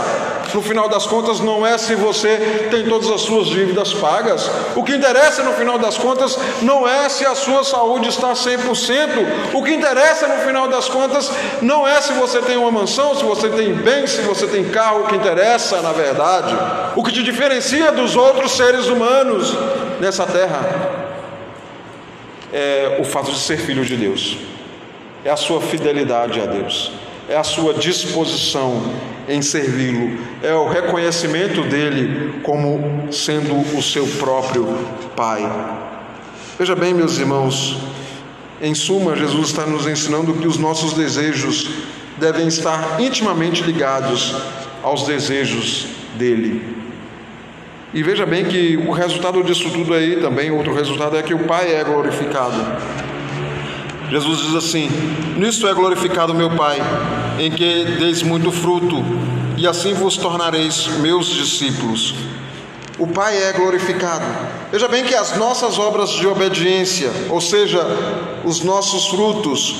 no 0.51 0.63
final 0.63 0.89
das 0.89 1.05
contas, 1.05 1.39
não 1.41 1.63
é 1.63 1.77
se 1.77 1.93
você 1.93 2.67
tem 2.71 2.85
todas 2.85 3.07
as 3.11 3.21
suas 3.21 3.49
dívidas 3.49 3.93
pagas, 3.93 4.49
o 4.75 4.83
que 4.83 4.95
interessa, 4.95 5.43
no 5.43 5.53
final 5.53 5.77
das 5.77 5.95
contas, 5.95 6.39
não 6.63 6.87
é 6.87 7.07
se 7.07 7.23
a 7.23 7.35
sua 7.35 7.63
saúde 7.63 8.09
está 8.09 8.33
100%, 8.33 9.53
o 9.53 9.61
que 9.61 9.75
interessa, 9.75 10.27
no 10.27 10.37
final 10.43 10.67
das 10.67 10.89
contas, 10.89 11.29
não 11.61 11.87
é 11.87 12.01
se 12.01 12.13
você 12.13 12.41
tem 12.41 12.57
uma 12.57 12.71
mansão, 12.71 13.13
se 13.13 13.23
você 13.23 13.47
tem 13.47 13.75
bem, 13.75 14.07
se 14.07 14.21
você 14.21 14.47
tem 14.47 14.63
carro, 14.69 15.01
o 15.01 15.07
que 15.07 15.15
interessa, 15.15 15.83
na 15.83 15.91
verdade, 15.91 16.57
o 16.95 17.03
que 17.03 17.11
te 17.11 17.21
diferencia 17.21 17.91
dos 17.91 18.15
outros 18.15 18.53
seres 18.53 18.87
humanos 18.87 19.55
nessa 19.99 20.25
terra 20.25 20.61
é 22.51 22.97
o 22.99 23.03
fato 23.03 23.31
de 23.31 23.37
ser 23.37 23.57
filho 23.57 23.85
de 23.85 23.95
Deus 23.95 24.51
é 25.23 25.29
a 25.29 25.37
sua 25.37 25.61
fidelidade 25.61 26.39
a 26.39 26.45
Deus, 26.45 26.91
é 27.29 27.35
a 27.35 27.43
sua 27.43 27.73
disposição 27.73 28.83
em 29.27 29.41
servi-lo, 29.41 30.19
é 30.41 30.53
o 30.53 30.67
reconhecimento 30.67 31.61
dele 31.61 32.41
como 32.43 33.11
sendo 33.11 33.55
o 33.77 33.81
seu 33.81 34.05
próprio 34.19 34.67
Pai. 35.15 35.49
Veja 36.57 36.75
bem, 36.75 36.93
meus 36.93 37.17
irmãos, 37.17 37.77
em 38.61 38.75
suma, 38.75 39.15
Jesus 39.15 39.49
está 39.49 39.65
nos 39.65 39.87
ensinando 39.87 40.33
que 40.33 40.47
os 40.47 40.57
nossos 40.57 40.93
desejos 40.93 41.69
devem 42.17 42.47
estar 42.47 42.99
intimamente 42.99 43.63
ligados 43.63 44.35
aos 44.81 45.05
desejos 45.05 45.87
dele. 46.15 46.83
E 47.93 48.01
veja 48.01 48.25
bem 48.25 48.45
que 48.45 48.75
o 48.77 48.91
resultado 48.91 49.43
disso 49.43 49.69
tudo 49.69 49.93
aí 49.93 50.17
também, 50.17 50.51
outro 50.51 50.73
resultado 50.73 51.15
é 51.15 51.21
que 51.21 51.33
o 51.33 51.39
Pai 51.45 51.73
é 51.73 51.83
glorificado. 51.83 52.55
Jesus 54.09 54.39
diz 54.39 54.55
assim: 54.55 54.89
Nisto 55.37 55.67
é 55.67 55.73
glorificado 55.73 56.33
meu 56.33 56.51
Pai, 56.51 56.79
em 57.39 57.51
que 57.51 57.85
deis 57.99 58.21
muito 58.21 58.51
fruto, 58.51 59.03
e 59.57 59.67
assim 59.67 59.93
vos 59.93 60.17
tornareis 60.17 60.87
meus 60.99 61.27
discípulos. 61.27 62.13
O 62.99 63.07
Pai 63.07 63.41
é 63.41 63.53
glorificado. 63.53 64.25
Veja 64.71 64.87
bem 64.87 65.03
que 65.03 65.15
as 65.15 65.35
nossas 65.37 65.79
obras 65.79 66.11
de 66.11 66.27
obediência, 66.27 67.11
ou 67.29 67.41
seja, 67.41 67.83
os 68.43 68.61
nossos 68.61 69.07
frutos, 69.07 69.75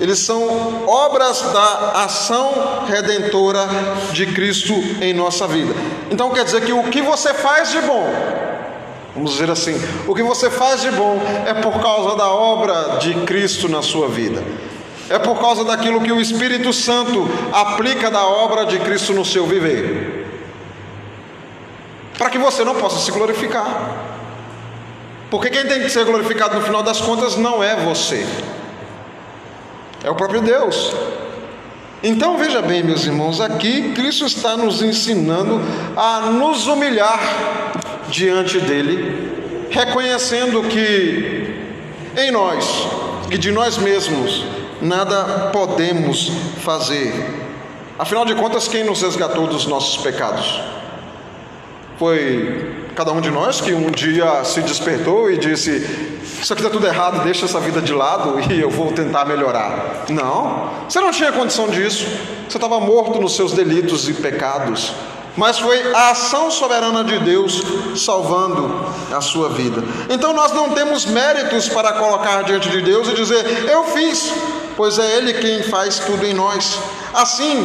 eles 0.00 0.18
são 0.18 0.86
obras 0.88 1.40
da 1.52 2.02
ação 2.04 2.84
redentora 2.86 3.68
de 4.12 4.26
Cristo 4.26 4.72
em 5.00 5.12
nossa 5.12 5.46
vida. 5.46 5.74
Então 6.10 6.30
quer 6.30 6.44
dizer 6.44 6.64
que 6.64 6.72
o 6.72 6.84
que 6.84 7.00
você 7.00 7.32
faz 7.32 7.70
de 7.70 7.80
bom, 7.82 8.06
Vamos 9.14 9.32
dizer 9.32 9.50
assim: 9.50 9.74
o 10.08 10.14
que 10.14 10.22
você 10.22 10.50
faz 10.50 10.82
de 10.82 10.90
bom 10.90 11.20
é 11.46 11.54
por 11.54 11.80
causa 11.80 12.16
da 12.16 12.28
obra 12.28 12.98
de 12.98 13.14
Cristo 13.24 13.68
na 13.68 13.80
sua 13.80 14.08
vida. 14.08 14.42
É 15.08 15.18
por 15.18 15.38
causa 15.38 15.64
daquilo 15.64 16.00
que 16.00 16.10
o 16.10 16.20
Espírito 16.20 16.72
Santo 16.72 17.28
aplica 17.52 18.10
da 18.10 18.26
obra 18.26 18.64
de 18.64 18.78
Cristo 18.80 19.12
no 19.12 19.24
seu 19.24 19.46
viver. 19.46 20.24
Para 22.16 22.30
que 22.30 22.38
você 22.38 22.64
não 22.64 22.74
possa 22.74 22.98
se 22.98 23.12
glorificar. 23.12 24.14
Porque 25.30 25.50
quem 25.50 25.66
tem 25.66 25.82
que 25.82 25.90
ser 25.90 26.04
glorificado 26.04 26.54
no 26.54 26.62
final 26.62 26.82
das 26.82 27.00
contas 27.00 27.36
não 27.36 27.62
é 27.62 27.74
você, 27.76 28.24
é 30.02 30.10
o 30.10 30.14
próprio 30.14 30.40
Deus. 30.40 30.94
Então 32.02 32.36
veja 32.36 32.62
bem, 32.62 32.82
meus 32.82 33.04
irmãos, 33.04 33.40
aqui 33.40 33.92
Cristo 33.94 34.26
está 34.26 34.56
nos 34.56 34.82
ensinando 34.82 35.60
a 35.96 36.20
nos 36.30 36.66
humilhar 36.66 37.18
diante 38.08 38.58
dele, 38.60 39.68
reconhecendo 39.70 40.62
que 40.64 41.54
em 42.16 42.30
nós, 42.30 42.88
que 43.30 43.36
de 43.36 43.50
nós 43.50 43.76
mesmos, 43.78 44.44
nada 44.80 45.50
podemos 45.52 46.30
fazer. 46.62 47.12
Afinal 47.98 48.24
de 48.24 48.34
contas, 48.34 48.68
quem 48.68 48.84
nos 48.84 49.02
resgatou 49.02 49.46
dos 49.46 49.66
nossos 49.66 50.02
pecados? 50.02 50.60
Foi 51.98 52.72
cada 52.94 53.12
um 53.12 53.20
de 53.20 53.30
nós 53.30 53.60
que 53.60 53.72
um 53.72 53.90
dia 53.90 54.44
se 54.44 54.60
despertou 54.62 55.30
e 55.30 55.38
disse: 55.38 55.70
Isso 56.40 56.52
aqui 56.52 56.62
está 56.62 56.72
tudo 56.72 56.86
errado, 56.86 57.22
deixa 57.22 57.44
essa 57.44 57.60
vida 57.60 57.80
de 57.80 57.92
lado 57.92 58.40
e 58.52 58.60
eu 58.60 58.70
vou 58.70 58.92
tentar 58.92 59.24
melhorar. 59.24 60.04
Não, 60.08 60.70
você 60.88 61.00
não 61.00 61.10
tinha 61.10 61.32
condição 61.32 61.68
disso, 61.68 62.06
você 62.48 62.56
estava 62.56 62.80
morto 62.80 63.20
nos 63.20 63.36
seus 63.36 63.52
delitos 63.52 64.08
e 64.08 64.14
pecados 64.14 64.92
mas 65.36 65.58
foi 65.58 65.92
a 65.92 66.10
ação 66.10 66.50
soberana 66.50 67.02
de 67.02 67.18
Deus 67.18 67.62
salvando 67.96 68.86
a 69.12 69.20
sua 69.20 69.48
vida. 69.48 69.82
Então 70.08 70.32
nós 70.32 70.52
não 70.52 70.70
temos 70.70 71.04
méritos 71.06 71.68
para 71.68 71.92
colocar 71.94 72.42
diante 72.42 72.68
de 72.68 72.80
Deus 72.80 73.08
e 73.08 73.14
dizer, 73.14 73.68
eu 73.68 73.84
fiz, 73.86 74.32
pois 74.76 74.98
é 74.98 75.16
Ele 75.16 75.34
quem 75.34 75.62
faz 75.64 75.98
tudo 76.00 76.24
em 76.24 76.34
nós. 76.34 76.78
Assim, 77.12 77.64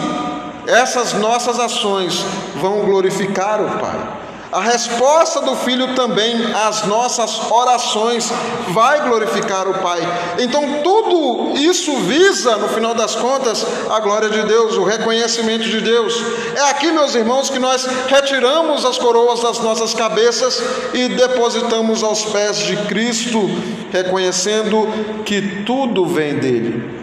essas 0.65 1.13
nossas 1.13 1.59
ações 1.59 2.25
vão 2.55 2.81
glorificar 2.81 3.61
o 3.61 3.79
Pai. 3.79 4.18
A 4.51 4.61
resposta 4.61 5.41
do 5.41 5.55
filho 5.55 5.93
também 5.93 6.35
às 6.55 6.83
nossas 6.87 7.51
orações 7.51 8.31
vai 8.69 9.07
glorificar 9.07 9.67
o 9.67 9.75
Pai. 9.75 9.99
Então, 10.39 10.81
tudo 10.83 11.53
isso 11.55 11.95
visa, 11.97 12.57
no 12.57 12.67
final 12.67 12.95
das 12.95 13.13
contas, 13.13 13.63
a 13.91 13.99
glória 13.99 14.27
de 14.27 14.41
Deus, 14.43 14.75
o 14.75 14.83
reconhecimento 14.83 15.65
de 15.65 15.81
Deus. 15.81 16.15
É 16.55 16.61
aqui, 16.71 16.91
meus 16.91 17.13
irmãos, 17.13 17.51
que 17.51 17.59
nós 17.59 17.87
retiramos 18.07 18.85
as 18.85 18.97
coroas 18.97 19.39
das 19.41 19.59
nossas 19.59 19.93
cabeças 19.93 20.59
e 20.95 21.09
depositamos 21.09 22.01
aos 22.01 22.25
pés 22.25 22.57
de 22.57 22.75
Cristo, 22.87 23.47
reconhecendo 23.91 24.87
que 25.25 25.63
tudo 25.63 26.07
vem 26.07 26.35
dele 26.35 26.99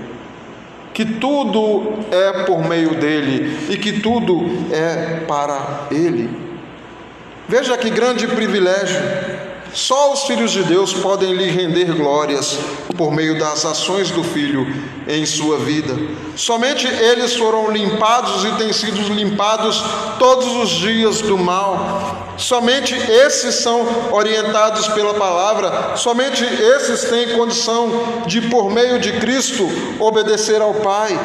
que 0.93 1.05
tudo 1.05 1.93
é 2.11 2.45
por 2.45 2.67
meio 2.67 2.95
dele 2.95 3.55
e 3.69 3.77
que 3.77 4.01
tudo 4.01 4.47
é 4.73 5.27
para 5.27 5.89
ele. 5.91 6.46
Veja 7.49 7.77
que 7.79 7.91
grande 7.91 8.27
privilégio. 8.27 9.01
Só 9.73 10.13
os 10.13 10.25
filhos 10.25 10.53
de 10.53 10.63
Deus 10.63 10.95
podem 10.95 11.35
lhe 11.35 11.51
render 11.51 11.95
glórias 11.95 12.59
por 12.97 13.13
meio 13.13 13.39
das 13.39 13.65
ações 13.65 14.11
do 14.11 14.25
Filho 14.25 14.67
em 15.07 15.25
sua 15.27 15.59
vida. 15.59 15.95
Somente 16.35 16.87
eles 16.87 17.37
foram 17.37 17.71
limpados 17.71 18.45
e 18.45 18.53
têm 18.53 18.73
sido 18.73 19.01
limpados 19.13 19.85
todos 20.19 20.47
os 20.57 20.71
dias 20.71 21.21
do 21.21 21.37
mal. 21.37 22.35
Somente 22.39 22.95
esses 22.95 23.57
são 23.57 23.87
orientados 24.13 24.89
pela 24.89 25.15
palavra, 25.15 25.97
somente 25.97 26.43
esses 26.43 27.09
têm 27.09 27.37
condição 27.37 28.25
de, 28.27 28.41
por 28.43 28.71
meio 28.71 28.99
de 28.99 29.13
Cristo, 29.21 29.69
obedecer 30.01 30.61
ao 30.61 30.75
Pai. 30.75 31.19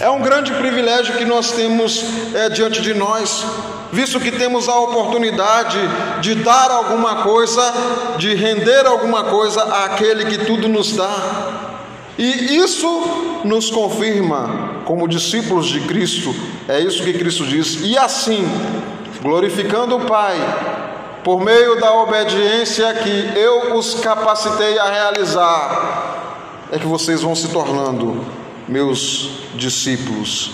É 0.00 0.08
um 0.08 0.20
grande 0.20 0.52
privilégio 0.52 1.16
que 1.16 1.24
nós 1.24 1.50
temos 1.52 2.04
é, 2.34 2.48
diante 2.48 2.80
de 2.80 2.94
nós 2.94 3.44
visto 3.92 4.20
que 4.20 4.30
temos 4.30 4.68
a 4.68 4.78
oportunidade 4.78 5.78
de 6.20 6.34
dar 6.36 6.70
alguma 6.70 7.22
coisa, 7.22 7.72
de 8.18 8.34
render 8.34 8.86
alguma 8.86 9.24
coisa 9.24 9.62
àquele 9.84 10.26
que 10.26 10.44
tudo 10.44 10.68
nos 10.68 10.94
dá. 10.94 11.10
E 12.18 12.56
isso 12.56 13.40
nos 13.44 13.70
confirma, 13.70 14.82
como 14.84 15.08
discípulos 15.08 15.66
de 15.66 15.80
Cristo, 15.80 16.34
é 16.68 16.80
isso 16.80 17.02
que 17.02 17.12
Cristo 17.12 17.44
diz, 17.46 17.80
e 17.82 17.96
assim, 17.96 18.46
glorificando 19.22 19.96
o 19.96 20.00
Pai, 20.00 20.36
por 21.22 21.40
meio 21.40 21.80
da 21.80 21.92
obediência 21.94 22.92
que 22.94 23.38
eu 23.38 23.76
os 23.76 23.94
capacitei 23.94 24.78
a 24.78 24.90
realizar, 24.90 26.66
é 26.72 26.78
que 26.78 26.86
vocês 26.86 27.22
vão 27.22 27.34
se 27.34 27.48
tornando 27.48 28.24
meus 28.68 29.30
discípulos. 29.54 30.50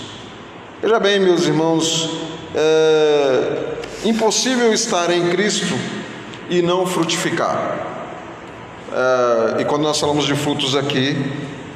Veja 0.81 1.01
bem, 1.01 1.19
meus 1.19 1.47
irmãos, 1.47 2.11
é 2.55 3.75
impossível 4.05 4.73
estar 4.73 5.11
em 5.11 5.31
Cristo 5.31 5.75
e 6.49 6.63
não 6.63 6.87
frutificar. 6.87 7.87
É, 8.93 9.63
e 9.63 9.65
quando 9.65 9.83
nós 9.83 9.99
falamos 9.99 10.25
de 10.25 10.37
frutos 10.37 10.77
aqui, 10.77 11.17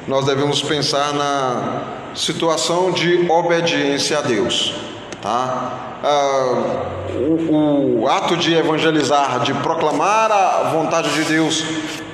nós 0.07 0.25
devemos 0.25 0.61
pensar 0.61 1.13
na 1.13 1.81
situação 2.15 2.91
de 2.91 3.29
obediência 3.29 4.19
a 4.19 4.21
Deus. 4.21 4.73
Tá? 5.21 5.99
É, 6.01 7.17
o, 7.17 8.01
o 8.01 8.07
ato 8.07 8.37
de 8.37 8.53
evangelizar, 8.53 9.41
de 9.41 9.53
proclamar 9.55 10.31
a 10.31 10.69
vontade 10.71 11.11
de 11.13 11.23
Deus, 11.23 11.65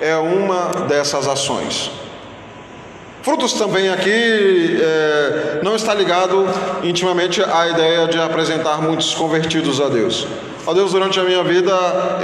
é 0.02 0.16
uma 0.16 0.86
dessas 0.88 1.28
ações. 1.28 1.92
Frutos 3.26 3.54
também 3.54 3.90
aqui 3.90 4.80
é, 4.80 5.60
não 5.64 5.76
está 5.76 5.96
ligado 5.96 6.46
intimamente 6.84 7.42
à 7.42 7.68
ideia 7.70 8.08
de 8.08 8.20
apresentar 8.20 8.80
muitos 8.80 9.16
convertidos 9.16 9.82
a 9.82 9.90
Deus. 9.90 10.28
A 10.68 10.74
Deus, 10.74 10.92
durante 10.92 11.20
a 11.20 11.24
minha 11.24 11.44
vida, 11.44 11.72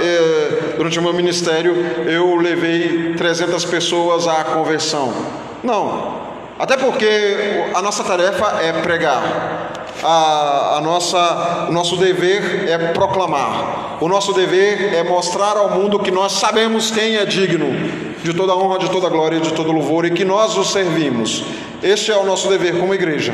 é, 0.00 0.76
durante 0.76 1.00
o 1.00 1.02
meu 1.02 1.12
ministério, 1.12 1.74
eu 2.06 2.36
levei 2.36 3.14
300 3.14 3.64
pessoas 3.64 4.28
à 4.28 4.44
conversão. 4.44 5.12
Não, 5.64 6.20
até 6.56 6.76
porque 6.76 7.08
a 7.74 7.82
nossa 7.82 8.04
tarefa 8.04 8.62
é 8.62 8.72
pregar. 8.72 9.81
A, 10.02 10.78
a, 10.78 10.80
nossa, 10.80 11.66
o 11.68 11.72
nosso 11.72 11.96
dever 11.96 12.68
é 12.68 12.78
proclamar. 12.92 13.98
O 14.00 14.08
nosso 14.08 14.32
dever 14.32 14.94
é 14.94 15.02
mostrar 15.04 15.56
ao 15.56 15.70
mundo 15.70 16.00
que 16.00 16.10
nós 16.10 16.32
sabemos 16.32 16.90
quem 16.90 17.16
é 17.16 17.24
digno 17.24 17.68
de 18.22 18.34
toda 18.34 18.54
honra, 18.56 18.78
de 18.78 18.90
toda 18.90 19.08
glória 19.08 19.40
de 19.40 19.52
todo 19.52 19.70
louvor 19.72 20.04
e 20.04 20.10
que 20.10 20.24
nós 20.24 20.56
os 20.56 20.72
servimos. 20.72 21.44
Este 21.82 22.10
é 22.10 22.16
o 22.16 22.24
nosso 22.24 22.48
dever 22.48 22.78
como 22.78 22.94
igreja. 22.94 23.32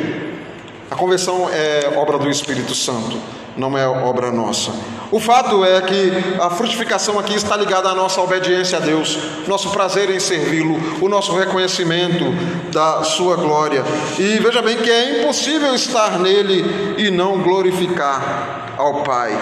A 0.90 0.94
conversão 0.94 1.48
é 1.50 1.92
obra 1.96 2.18
do 2.18 2.30
Espírito 2.30 2.74
Santo, 2.74 3.18
não 3.58 3.76
é 3.76 3.86
obra 3.86 4.30
nossa. 4.30 4.72
O 5.10 5.18
fato 5.18 5.64
é 5.64 5.80
que 5.80 6.12
a 6.40 6.48
frutificação 6.50 7.18
aqui 7.18 7.34
está 7.34 7.56
ligada 7.56 7.88
à 7.88 7.94
nossa 7.94 8.20
obediência 8.20 8.78
a 8.78 8.80
Deus, 8.80 9.18
nosso 9.46 9.70
prazer 9.70 10.10
em 10.10 10.20
servi-lo, 10.20 10.78
o 11.00 11.08
nosso 11.08 11.34
reconhecimento 11.34 12.24
da 12.70 13.02
sua 13.02 13.36
glória. 13.36 13.82
E 14.18 14.38
veja 14.38 14.62
bem 14.62 14.76
que 14.76 14.90
é 14.90 15.20
impossível 15.22 15.74
estar 15.74 16.18
nele 16.18 16.94
e 16.98 17.10
não 17.10 17.38
glorificar 17.38 18.74
ao 18.76 19.02
Pai. 19.02 19.36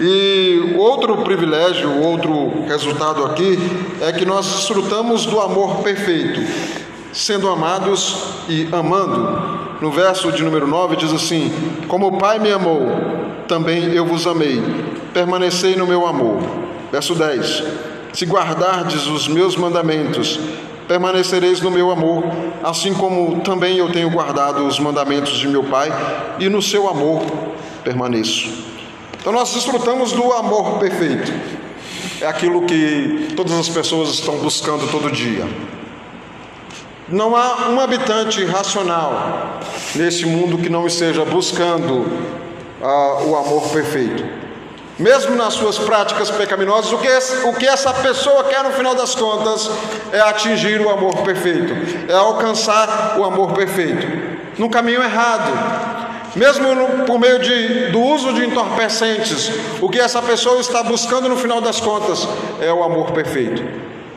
E 0.00 0.74
outro 0.78 1.18
privilégio, 1.18 1.98
outro 2.02 2.64
resultado 2.66 3.24
aqui 3.24 3.58
é 4.00 4.12
que 4.12 4.24
nós 4.24 4.46
desfrutamos 4.46 5.26
do 5.26 5.40
amor 5.40 5.82
perfeito, 5.82 6.40
sendo 7.12 7.48
amados 7.48 8.16
e 8.48 8.68
amando. 8.72 9.60
No 9.80 9.90
verso 9.90 10.30
de 10.30 10.42
número 10.42 10.66
9 10.66 10.96
diz 10.96 11.12
assim: 11.12 11.50
Como 11.88 12.06
o 12.06 12.18
Pai 12.18 12.38
me 12.38 12.50
amou, 12.50 12.80
também 13.50 13.92
eu 13.92 14.06
vos 14.06 14.28
amei. 14.28 14.62
Permanecei 15.12 15.74
no 15.74 15.84
meu 15.84 16.06
amor. 16.06 16.40
Verso 16.92 17.16
10: 17.16 17.64
Se 18.12 18.24
guardardes 18.24 19.08
os 19.08 19.26
meus 19.26 19.56
mandamentos, 19.56 20.38
permanecereis 20.86 21.60
no 21.60 21.68
meu 21.68 21.90
amor, 21.90 22.22
assim 22.62 22.94
como 22.94 23.40
também 23.40 23.76
eu 23.76 23.90
tenho 23.90 24.08
guardado 24.08 24.64
os 24.64 24.78
mandamentos 24.78 25.32
de 25.32 25.48
meu 25.48 25.64
Pai, 25.64 25.90
e 26.38 26.48
no 26.48 26.62
seu 26.62 26.88
amor 26.88 27.22
permaneço. 27.82 28.48
Então 29.20 29.32
nós 29.32 29.52
desfrutamos 29.52 30.12
do 30.12 30.32
amor 30.32 30.78
perfeito. 30.78 31.32
É 32.20 32.26
aquilo 32.28 32.62
que 32.62 33.30
todas 33.34 33.52
as 33.52 33.68
pessoas 33.68 34.10
estão 34.10 34.36
buscando 34.38 34.88
todo 34.92 35.10
dia. 35.10 35.44
Não 37.08 37.34
há 37.34 37.68
um 37.68 37.80
habitante 37.80 38.44
racional 38.44 39.58
neste 39.96 40.24
mundo 40.24 40.56
que 40.58 40.68
não 40.68 40.86
esteja 40.86 41.24
buscando 41.24 42.06
ah, 42.82 43.22
o 43.24 43.36
amor 43.36 43.68
perfeito. 43.70 44.24
Mesmo 44.98 45.34
nas 45.34 45.54
suas 45.54 45.78
práticas 45.78 46.30
pecaminosas, 46.30 46.92
o 46.92 46.98
que, 46.98 47.08
o 47.46 47.54
que 47.54 47.66
essa 47.66 47.92
pessoa 47.94 48.44
quer 48.44 48.62
no 48.62 48.70
final 48.72 48.94
das 48.94 49.14
contas 49.14 49.70
é 50.12 50.20
atingir 50.20 50.78
o 50.80 50.90
amor 50.90 51.22
perfeito, 51.22 51.72
é 52.06 52.12
alcançar 52.12 53.16
o 53.18 53.24
amor 53.24 53.52
perfeito, 53.52 54.06
no 54.58 54.68
caminho 54.68 55.02
errado, 55.02 55.50
mesmo 56.36 56.66
por 57.06 57.18
meio 57.18 57.38
de, 57.38 57.86
do 57.86 58.00
uso 58.00 58.34
de 58.34 58.44
entorpecentes, 58.44 59.50
o 59.80 59.88
que 59.88 59.98
essa 59.98 60.20
pessoa 60.20 60.60
está 60.60 60.82
buscando 60.82 61.30
no 61.30 61.36
final 61.36 61.62
das 61.62 61.80
contas 61.80 62.28
é 62.60 62.70
o 62.70 62.84
amor 62.84 63.12
perfeito. 63.12 63.64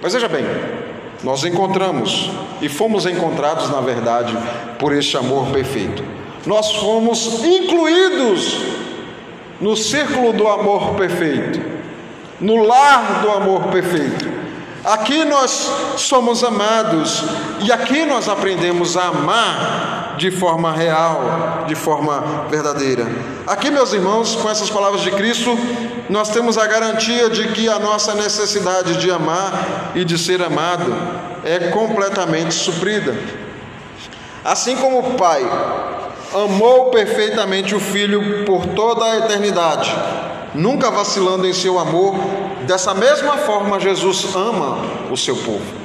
Mas 0.01 0.13
veja 0.13 0.27
bem, 0.27 0.45
nós 1.23 1.45
encontramos 1.45 2.29
e 2.61 2.67
fomos 2.67 3.05
encontrados, 3.05 3.69
na 3.69 3.79
verdade, 3.79 4.37
por 4.77 4.91
este 4.91 5.15
amor 5.15 5.47
perfeito. 5.47 6.03
Nós 6.45 6.73
fomos 6.75 7.43
incluídos 7.43 8.57
no 9.61 9.77
círculo 9.77 10.33
do 10.33 10.47
amor 10.47 10.95
perfeito, 10.95 11.61
no 12.39 12.63
lar 12.63 13.21
do 13.21 13.31
amor 13.31 13.63
perfeito. 13.67 14.33
Aqui 14.83 15.23
nós 15.23 15.71
somos 15.95 16.43
amados 16.43 17.23
e 17.61 17.71
aqui 17.71 18.05
nós 18.05 18.27
aprendemos 18.27 18.97
a 18.97 19.07
amar 19.07 20.15
de 20.17 20.29
forma 20.29 20.73
real, 20.73 21.63
de 21.67 21.75
forma 21.75 22.45
verdadeira. 22.49 23.07
Aqui, 23.47 23.71
meus 23.71 23.93
irmãos, 23.93 24.35
com 24.35 24.49
essas 24.49 24.69
palavras 24.69 25.01
de 25.01 25.11
Cristo, 25.11 25.57
nós 26.09 26.29
temos 26.29 26.57
a 26.57 26.67
garantia 26.67 27.29
de 27.29 27.47
que 27.53 27.69
a 27.69 27.79
nossa 27.79 28.13
necessidade 28.13 28.97
de 28.97 29.09
amar 29.09 29.91
e 29.95 30.03
de 30.03 30.17
ser 30.17 30.41
amado 30.41 30.93
é 31.45 31.69
completamente 31.69 32.53
suprida. 32.53 33.15
Assim 34.43 34.75
como 34.75 34.99
o 34.99 35.13
Pai 35.13 35.41
amou 36.33 36.85
perfeitamente 36.85 37.75
o 37.75 37.79
Filho 37.79 38.45
por 38.45 38.65
toda 38.67 39.05
a 39.05 39.17
eternidade, 39.19 39.95
nunca 40.53 40.89
vacilando 40.89 41.47
em 41.47 41.53
seu 41.53 41.77
amor, 41.79 42.15
dessa 42.65 42.93
mesma 42.93 43.37
forma 43.37 43.79
Jesus 43.79 44.35
ama 44.35 44.77
o 45.11 45.17
seu 45.17 45.35
povo. 45.35 45.83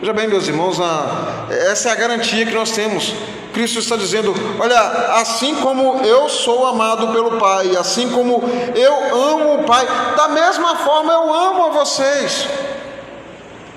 Veja 0.00 0.12
bem, 0.12 0.26
meus 0.26 0.48
irmãos, 0.48 0.80
a, 0.80 1.46
essa 1.70 1.88
é 1.88 1.92
a 1.92 1.94
garantia 1.94 2.44
que 2.44 2.54
nós 2.54 2.72
temos. 2.72 3.14
Cristo 3.52 3.78
está 3.78 3.96
dizendo: 3.96 4.34
Olha, 4.58 4.80
assim 5.20 5.54
como 5.56 6.04
eu 6.04 6.28
sou 6.28 6.66
amado 6.66 7.08
pelo 7.08 7.38
Pai, 7.38 7.76
assim 7.76 8.10
como 8.10 8.42
eu 8.74 9.14
amo 9.14 9.54
o 9.60 9.64
Pai, 9.64 9.86
da 10.16 10.28
mesma 10.28 10.76
forma 10.76 11.12
eu 11.12 11.32
amo 11.32 11.66
a 11.66 11.68
vocês. 11.70 12.48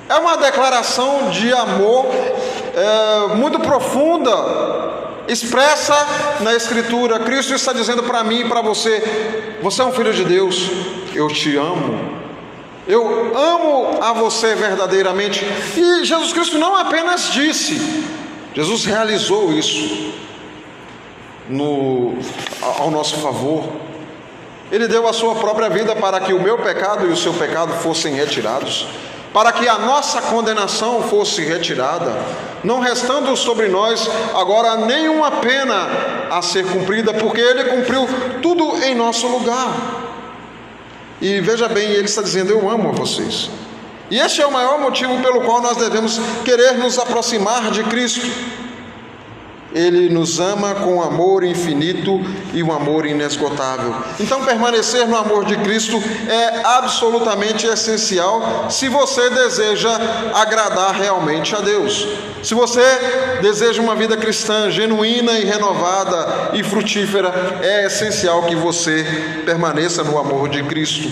É 0.08 0.16
uma 0.16 0.38
declaração 0.38 1.30
de 1.30 1.52
amor 1.54 2.08
é, 2.76 3.36
muito 3.36 3.60
profunda 3.60 5.05
expressa 5.28 5.96
na 6.42 6.56
Escritura. 6.56 7.20
Cristo 7.20 7.54
está 7.54 7.74
dizendo 7.74 8.04
para 8.04 8.24
mim 8.24 8.42
e 8.42 8.50
para 8.50 8.62
você: 8.62 9.56
você 9.62 9.82
é 9.82 9.86
um 9.86 9.92
filho 9.92 10.14
de 10.14 10.24
Deus, 10.24 10.70
eu 11.14 11.28
te 11.28 11.56
amo. 11.56 12.16
Eu 12.88 13.36
amo 13.36 14.00
a 14.02 14.14
você 14.14 14.54
verdadeiramente. 14.54 15.44
E 15.76 16.06
Jesus 16.06 16.32
Cristo 16.32 16.60
não 16.60 16.76
apenas 16.76 17.32
disse, 17.32 18.04
Jesus 18.54 18.86
realizou 18.86 19.52
isso 19.52 20.14
no, 21.50 22.16
ao 22.62 22.92
nosso 22.92 23.18
favor. 23.18 23.64
Ele 24.72 24.88
deu 24.88 25.08
a 25.08 25.14
sua 25.14 25.36
própria 25.36 25.70
vida 25.70 25.96
para 25.96 26.20
que 26.20 26.34
o 26.34 26.42
meu 26.42 26.58
pecado 26.58 27.08
e 27.08 27.12
o 27.12 27.18
seu 27.18 27.34
pecado 27.34 27.74
fossem 27.82 28.16
retirados, 28.16 28.88
para 29.36 29.52
que 29.52 29.68
a 29.68 29.78
nossa 29.78 30.22
condenação 30.22 31.04
fosse 31.04 31.42
retirada, 31.42 32.16
não 32.64 32.80
restando 32.80 33.36
sobre 33.36 33.68
nós 33.68 34.10
agora 34.34 34.78
nenhuma 34.78 35.30
pena 35.30 35.90
a 36.32 36.42
ser 36.42 36.66
cumprida, 36.66 37.14
porque 37.14 37.42
Ele 37.42 37.66
cumpriu 37.66 38.08
tudo 38.42 38.82
em 38.82 38.96
nosso 38.96 39.28
lugar. 39.28 39.76
E 41.20 41.42
veja 41.42 41.68
bem, 41.68 41.84
Ele 41.84 42.06
está 42.06 42.22
dizendo: 42.22 42.50
Eu 42.50 42.70
amo 42.70 42.88
a 42.88 42.92
vocês. 42.94 43.50
E 44.10 44.18
este 44.18 44.42
é 44.42 44.48
o 44.48 44.52
maior 44.54 44.80
motivo 44.80 45.22
pelo 45.22 45.42
qual 45.42 45.60
nós 45.62 45.76
devemos 45.76 46.18
querer 46.46 46.78
nos 46.78 46.98
aproximar 46.98 47.72
de 47.72 47.84
Cristo. 47.84 48.26
Ele 49.76 50.08
nos 50.08 50.40
ama 50.40 50.74
com 50.74 51.04
amor 51.04 51.44
infinito 51.44 52.22
e 52.54 52.64
um 52.64 52.72
amor 52.72 53.06
inesgotável. 53.06 53.94
Então, 54.18 54.46
permanecer 54.46 55.06
no 55.06 55.18
amor 55.18 55.44
de 55.44 55.58
Cristo 55.58 56.02
é 56.30 56.62
absolutamente 56.64 57.68
essencial 57.68 58.68
se 58.70 58.88
você 58.88 59.30
deseja 59.30 59.92
agradar 60.34 60.96
realmente 60.96 61.54
a 61.54 61.60
Deus. 61.60 62.08
Se 62.42 62.54
você 62.54 62.82
deseja 63.42 63.82
uma 63.82 63.98
vida 63.98 64.16
cristã 64.16 64.72
genuína 64.72 65.34
e 65.40 65.44
renovada 65.44 66.52
e 66.54 66.64
frutífera, 66.64 67.60
é 67.62 67.86
essencial 67.86 68.44
que 68.44 68.56
você 68.56 69.06
permaneça 69.46 70.06
no 70.06 70.18
amor 70.18 70.48
de 70.48 70.64
Cristo. 70.64 71.12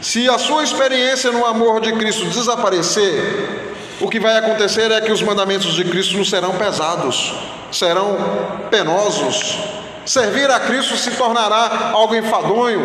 Se 0.00 0.28
a 0.28 0.38
sua 0.38 0.62
experiência 0.62 1.32
no 1.32 1.44
amor 1.44 1.80
de 1.80 1.92
Cristo 1.94 2.26
desaparecer, 2.26 3.74
o 4.00 4.08
que 4.08 4.20
vai 4.20 4.36
acontecer 4.36 4.90
é 4.92 5.00
que 5.00 5.10
os 5.10 5.22
mandamentos 5.22 5.74
de 5.74 5.84
Cristo 5.84 6.16
não 6.16 6.24
serão 6.24 6.52
pesados, 6.52 7.32
serão 7.74 8.16
penosos. 8.70 9.58
Servir 10.06 10.50
a 10.50 10.60
Cristo 10.60 10.96
se 10.96 11.10
tornará 11.12 11.90
algo 11.92 12.14
enfadonho. 12.14 12.82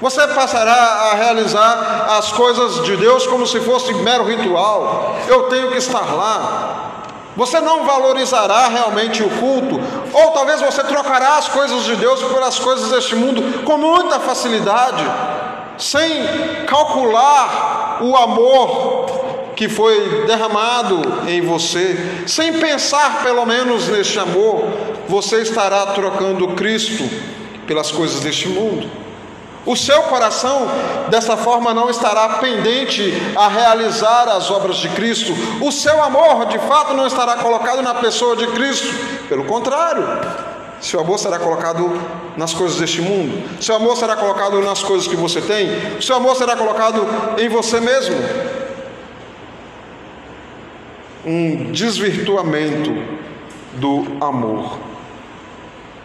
Você 0.00 0.26
passará 0.28 1.10
a 1.10 1.14
realizar 1.14 2.06
as 2.18 2.30
coisas 2.32 2.84
de 2.84 2.96
Deus 2.96 3.26
como 3.26 3.46
se 3.46 3.60
fosse 3.60 3.92
mero 3.94 4.24
ritual. 4.24 5.16
Eu 5.26 5.44
tenho 5.44 5.70
que 5.70 5.78
estar 5.78 6.14
lá. 6.14 7.02
Você 7.36 7.60
não 7.60 7.84
valorizará 7.84 8.66
realmente 8.66 9.22
o 9.22 9.30
culto, 9.30 9.80
ou 10.12 10.30
talvez 10.32 10.60
você 10.60 10.82
trocará 10.82 11.36
as 11.36 11.48
coisas 11.48 11.84
de 11.84 11.94
Deus 11.94 12.20
por 12.20 12.42
as 12.42 12.58
coisas 12.58 12.90
deste 12.90 13.14
mundo 13.14 13.62
com 13.62 13.78
muita 13.78 14.18
facilidade, 14.18 15.04
sem 15.78 16.64
calcular 16.66 17.98
o 18.00 18.16
amor 18.16 19.17
que 19.58 19.68
foi 19.68 20.24
derramado 20.24 21.02
em 21.26 21.40
você, 21.40 22.22
sem 22.28 22.52
pensar 22.60 23.24
pelo 23.24 23.44
menos 23.44 23.88
neste 23.88 24.16
amor, 24.16 24.64
você 25.08 25.42
estará 25.42 25.84
trocando 25.86 26.46
Cristo 26.54 27.02
pelas 27.66 27.90
coisas 27.90 28.20
deste 28.20 28.46
mundo. 28.46 28.88
O 29.66 29.74
seu 29.74 30.00
coração, 30.04 30.68
dessa 31.08 31.36
forma, 31.36 31.74
não 31.74 31.90
estará 31.90 32.38
pendente 32.38 33.12
a 33.34 33.48
realizar 33.48 34.28
as 34.28 34.48
obras 34.48 34.76
de 34.76 34.90
Cristo. 34.90 35.32
O 35.60 35.72
seu 35.72 36.00
amor, 36.04 36.46
de 36.46 36.58
fato, 36.60 36.94
não 36.94 37.08
estará 37.08 37.38
colocado 37.38 37.82
na 37.82 37.94
pessoa 37.96 38.36
de 38.36 38.46
Cristo. 38.46 38.94
Pelo 39.28 39.44
contrário, 39.44 40.04
seu 40.80 41.00
amor 41.00 41.18
será 41.18 41.36
colocado 41.36 42.00
nas 42.36 42.54
coisas 42.54 42.78
deste 42.78 43.02
mundo. 43.02 43.42
Seu 43.60 43.74
amor 43.74 43.96
será 43.96 44.14
colocado 44.14 44.62
nas 44.62 44.84
coisas 44.84 45.08
que 45.08 45.16
você 45.16 45.40
tem. 45.40 46.00
Seu 46.00 46.14
amor 46.14 46.36
será 46.36 46.54
colocado 46.54 47.04
em 47.36 47.48
você 47.48 47.80
mesmo 47.80 48.14
um 51.24 51.72
desvirtuamento 51.72 52.92
do 53.74 54.04
amor. 54.20 54.78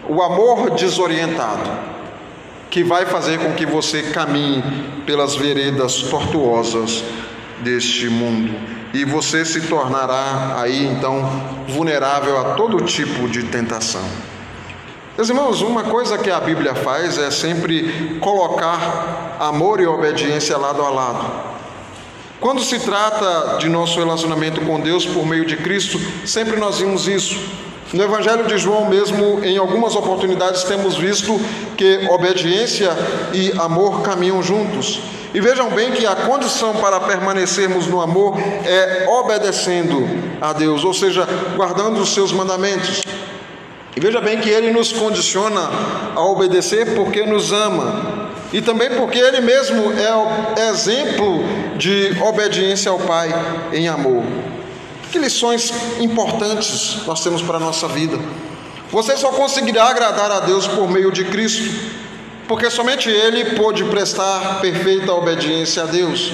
O 0.07 0.21
amor 0.21 0.71
desorientado, 0.71 1.69
que 2.69 2.83
vai 2.83 3.05
fazer 3.05 3.39
com 3.39 3.53
que 3.53 3.65
você 3.65 4.03
caminhe 4.11 4.63
pelas 5.05 5.35
veredas 5.35 6.01
tortuosas 6.03 7.03
deste 7.59 8.09
mundo. 8.09 8.53
E 8.93 9.05
você 9.05 9.43
se 9.45 9.61
tornará 9.61 10.55
aí 10.59 10.85
então 10.85 11.23
vulnerável 11.67 12.37
a 12.39 12.53
todo 12.55 12.83
tipo 12.83 13.27
de 13.27 13.43
tentação. 13.43 14.03
Meus 15.15 15.29
irmãos, 15.29 15.61
uma 15.61 15.83
coisa 15.83 16.17
que 16.17 16.29
a 16.29 16.39
Bíblia 16.39 16.73
faz 16.73 17.17
é 17.17 17.29
sempre 17.29 18.17
colocar 18.19 19.37
amor 19.39 19.79
e 19.79 19.85
obediência 19.85 20.57
lado 20.57 20.81
a 20.81 20.89
lado. 20.89 21.52
Quando 22.43 22.61
se 22.61 22.77
trata 22.77 23.55
de 23.57 23.69
nosso 23.69 23.97
relacionamento 23.97 24.59
com 24.59 24.77
Deus 24.77 25.05
por 25.05 25.25
meio 25.25 25.45
de 25.45 25.55
Cristo, 25.55 25.97
sempre 26.25 26.57
nós 26.57 26.77
vimos 26.77 27.07
isso. 27.07 27.39
No 27.93 28.03
Evangelho 28.03 28.45
de 28.45 28.57
João, 28.57 28.89
mesmo 28.89 29.41
em 29.45 29.57
algumas 29.57 29.95
oportunidades, 29.95 30.65
temos 30.65 30.97
visto 30.97 31.39
que 31.77 32.05
obediência 32.09 32.91
e 33.31 33.53
amor 33.57 34.01
caminham 34.01 34.43
juntos. 34.43 34.99
E 35.33 35.39
vejam 35.39 35.69
bem 35.69 35.91
que 35.91 36.05
a 36.05 36.17
condição 36.17 36.73
para 36.73 36.99
permanecermos 36.99 37.87
no 37.87 38.01
amor 38.01 38.37
é 38.65 39.07
obedecendo 39.07 40.05
a 40.41 40.51
Deus, 40.51 40.83
ou 40.83 40.93
seja, 40.93 41.25
guardando 41.55 42.01
os 42.01 42.13
seus 42.13 42.33
mandamentos. 42.33 43.03
E 43.95 44.01
veja 44.01 44.19
bem 44.19 44.41
que 44.41 44.49
ele 44.49 44.69
nos 44.69 44.91
condiciona 44.91 45.61
a 46.13 46.21
obedecer 46.25 46.93
porque 46.93 47.25
nos 47.25 47.53
ama 47.53 48.22
e 48.53 48.61
também 48.61 48.91
porque 48.91 49.17
ele 49.17 49.41
mesmo 49.41 49.91
é 50.57 50.69
exemplo 50.69 51.43
de 51.75 52.15
obediência 52.21 52.91
ao 52.91 52.99
Pai 52.99 53.29
em 53.73 53.87
amor. 53.87 54.23
Que 55.11 55.17
lições 55.17 55.73
importantes 55.99 56.99
nós 57.07 57.23
temos 57.23 57.41
para 57.41 57.57
a 57.57 57.59
nossa 57.59 57.87
vida. 57.87 58.17
Você 58.91 59.17
só 59.17 59.31
conseguirá 59.31 59.85
agradar 59.85 60.31
a 60.31 60.39
Deus 60.39 60.67
por 60.67 60.87
meio 60.87 61.11
de 61.11 61.25
Cristo, 61.25 61.63
porque 62.47 62.69
somente 62.69 63.09
Ele 63.09 63.55
pôde 63.55 63.83
prestar 63.85 64.61
perfeita 64.61 65.11
obediência 65.11 65.81
a 65.81 65.85
Deus 65.87 66.31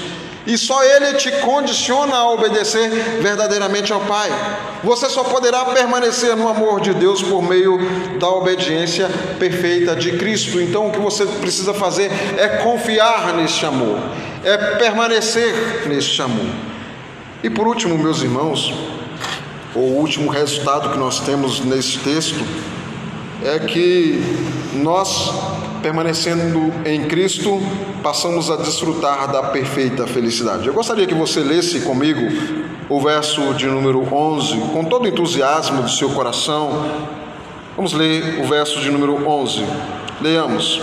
e 0.50 0.58
só 0.58 0.84
Ele 0.84 1.14
te 1.14 1.32
condiciona 1.44 2.16
a 2.16 2.28
obedecer 2.32 2.90
verdadeiramente 3.22 3.94
ao 3.94 4.02
Pai. 4.02 4.32
Você 4.84 5.08
só 5.08 5.24
poderá 5.24 5.64
permanecer 5.66 6.36
no 6.36 6.50
amor 6.50 6.82
de 6.82 6.92
Deus 6.92 7.22
por 7.22 7.44
meio 7.44 7.78
da 8.18 8.28
obediência 8.30 9.08
perfeita 9.38 9.96
de 9.96 10.18
Cristo. 10.18 10.60
Então, 10.60 10.88
o 10.88 10.92
que 10.92 11.00
você 11.00 11.24
precisa 11.28 11.72
fazer 11.72 12.10
é 12.36 12.48
confiar 12.64 13.36
neste 13.36 13.64
amor, 13.64 14.00
é 14.44 14.58
permanecer 14.78 15.88
neste 15.88 16.20
amor. 16.20 16.50
E 17.44 17.50
por 17.50 17.68
último, 17.68 17.96
meus 17.96 18.24
irmãos, 18.24 18.74
o 19.76 19.82
último 19.82 20.32
resultado 20.32 20.90
que 20.90 20.98
nós 20.98 21.20
temos 21.20 21.60
nesse 21.60 22.00
texto 22.00 22.44
é 23.46 23.60
que 23.60 24.20
nós 24.74 25.32
permanecendo 25.82 26.74
em 26.86 27.06
Cristo, 27.06 27.62
passamos 28.04 28.50
a 28.50 28.56
desfrutar 28.58 29.32
da 29.32 29.44
perfeita 29.44 30.06
felicidade. 30.08 30.68
Eu 30.68 30.74
gostaria 30.74 31.06
que 31.06 31.14
você 31.14 31.42
lesse 31.42 31.82
comigo 31.82 32.22
o 32.90 33.00
verso 33.00 33.54
de 33.54 33.68
número 33.68 34.02
11, 34.14 34.58
com 34.74 34.84
todo 34.86 35.06
o 35.06 35.08
entusiasmo 35.08 35.82
do 35.84 35.90
seu 35.90 36.10
coração. 36.10 36.86
Vamos 37.76 37.94
ler 37.94 38.42
o 38.42 38.48
verso 38.48 38.80
de 38.80 38.90
número 38.90 39.28
11. 39.28 39.64
Leamos. 40.22 40.82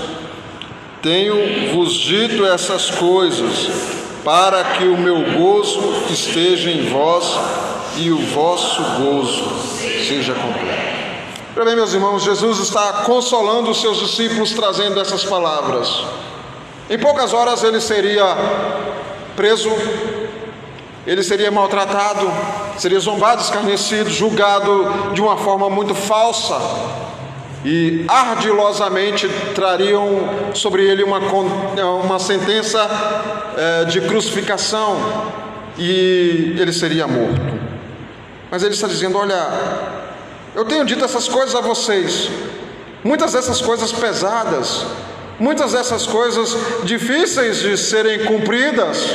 Tenho-vos 1.03 1.95
dito 1.95 2.45
essas 2.45 2.91
coisas, 2.91 3.71
para 4.25 4.65
que 4.65 4.85
o 4.85 4.97
meu 4.97 5.23
gozo 5.39 5.81
esteja 6.11 6.71
em 6.71 6.89
vós 6.89 7.39
e 7.99 8.11
o 8.11 8.19
vosso 8.19 8.83
gozo 8.99 9.45
seja 9.79 10.35
completo. 10.35 10.66
Bem, 11.65 11.75
meus 11.75 11.95
irmãos, 11.95 12.23
Jesus 12.23 12.59
está 12.59 13.05
consolando 13.07 13.71
os 13.71 13.81
seus 13.81 13.97
discípulos 13.97 14.53
trazendo 14.53 15.01
essas 15.01 15.25
palavras. 15.25 16.05
Em 16.89 16.99
poucas 16.99 17.33
horas 17.33 17.65
ele 17.65 17.81
seria 17.81 18.37
preso, 19.35 19.71
ele 21.07 21.23
seria 21.23 21.51
maltratado, 21.51 22.31
seria 22.77 23.01
zombado, 23.01 23.41
escarnecido, 23.41 24.11
julgado 24.11 25.13
de 25.15 25.23
uma 25.23 25.39
forma 25.39 25.71
muito 25.71 25.95
falsa 25.95 26.61
e 27.65 28.05
ardilosamente 28.07 29.27
trariam 29.55 30.53
sobre 30.53 30.85
ele 30.85 31.03
uma, 31.03 31.19
uma 32.05 32.19
sentença 32.19 32.87
é, 33.57 33.85
de 33.87 34.03
crucificação 34.03 34.99
e 35.79 36.55
ele 36.59 36.73
seria 36.73 37.09
morto. 37.09 37.41
Mas 38.51 38.63
ele 38.63 38.75
está 38.75 38.87
dizendo: 38.87 39.17
olha, 39.17 40.06
eu 40.57 40.65
tenho 40.65 40.87
dito 40.87 41.05
essas 41.05 41.29
coisas 41.29 41.55
a 41.55 41.61
vocês, 41.61 42.31
muitas 43.05 43.35
dessas 43.35 43.61
coisas 43.61 43.93
pesadas, 43.93 44.87
muitas 45.39 45.73
dessas 45.73 46.07
coisas 46.07 46.57
difíceis 46.83 47.59
de 47.59 47.77
serem 47.77 48.25
cumpridas, 48.25 49.07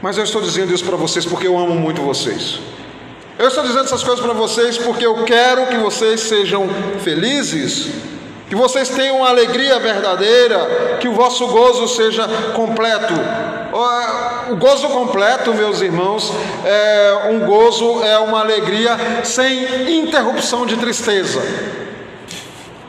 mas 0.00 0.16
eu 0.16 0.22
estou 0.22 0.40
dizendo 0.40 0.72
isso 0.72 0.84
para 0.84 0.96
vocês 0.96 1.26
porque 1.26 1.48
eu 1.48 1.58
amo 1.58 1.74
muito 1.74 2.00
vocês. 2.00 2.60
Eu 3.40 3.48
estou 3.48 3.64
dizendo 3.64 3.86
essas 3.86 4.04
coisas 4.04 4.24
para 4.24 4.32
vocês 4.32 4.78
porque 4.78 5.04
eu 5.04 5.24
quero 5.24 5.66
que 5.66 5.78
vocês 5.78 6.20
sejam 6.20 6.68
felizes, 7.00 7.88
que 8.48 8.54
vocês 8.54 8.88
tenham 8.88 9.24
alegria 9.24 9.80
verdadeira, 9.80 10.98
que 11.00 11.08
o 11.08 11.12
vosso 11.12 11.44
gozo 11.48 11.88
seja 11.88 12.28
completo. 12.54 13.14
O 13.72 14.56
gozo 14.56 14.88
completo, 14.88 15.54
meus 15.54 15.80
irmãos, 15.80 16.32
é 16.64 17.28
um 17.30 17.46
gozo, 17.46 18.02
é 18.02 18.18
uma 18.18 18.40
alegria 18.40 18.96
sem 19.24 19.98
interrupção 20.00 20.66
de 20.66 20.76
tristeza. 20.76 21.40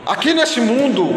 Aqui 0.06 0.34
nesse 0.34 0.60
mundo, 0.60 1.10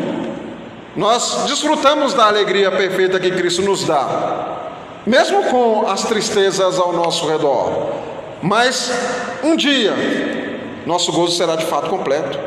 nós 0.95 1.45
desfrutamos 1.47 2.15
da 2.15 2.27
alegria 2.27 2.71
perfeita 2.71 3.19
que 3.19 3.31
Cristo 3.31 3.63
nos 3.63 3.85
dá, 3.85 4.59
mesmo 5.07 5.45
com 5.45 5.89
as 5.89 6.05
tristezas 6.05 6.79
ao 6.79 6.93
nosso 6.93 7.27
redor. 7.27 7.89
Mas 8.43 8.93
um 9.43 9.57
dia, 9.57 9.95
nosso 10.85 11.11
gozo 11.11 11.37
será 11.37 11.57
de 11.57 11.65
fato 11.65 11.89
completo. 11.89 12.39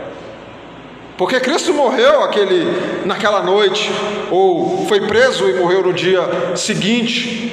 Porque 1.17 1.39
Cristo 1.39 1.73
morreu 1.73 2.23
aquele, 2.23 3.03
naquela 3.05 3.41
noite, 3.41 3.91
ou 4.29 4.85
foi 4.87 5.01
preso 5.01 5.49
e 5.49 5.53
morreu 5.53 5.81
no 5.81 5.91
dia 5.91 6.21
seguinte. 6.55 7.51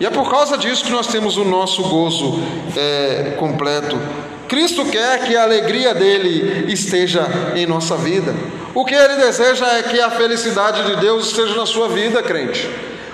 E 0.00 0.06
é 0.06 0.10
por 0.10 0.28
causa 0.30 0.56
disso 0.56 0.84
que 0.84 0.90
nós 0.90 1.06
temos 1.06 1.36
o 1.36 1.44
nosso 1.44 1.82
gozo 1.82 2.40
é, 2.76 3.34
completo. 3.38 3.98
Cristo 4.48 4.86
quer 4.86 5.24
que 5.24 5.36
a 5.36 5.42
alegria 5.42 5.94
dele 5.94 6.72
esteja 6.72 7.26
em 7.54 7.66
nossa 7.66 7.96
vida. 7.96 8.34
O 8.74 8.84
que 8.84 8.94
ele 8.94 9.16
deseja 9.16 9.66
é 9.66 9.82
que 9.82 10.00
a 10.00 10.10
felicidade 10.10 10.82
de 10.84 10.96
Deus 10.96 11.26
esteja 11.26 11.54
na 11.54 11.66
sua 11.66 11.88
vida, 11.88 12.22
crente. 12.22 12.68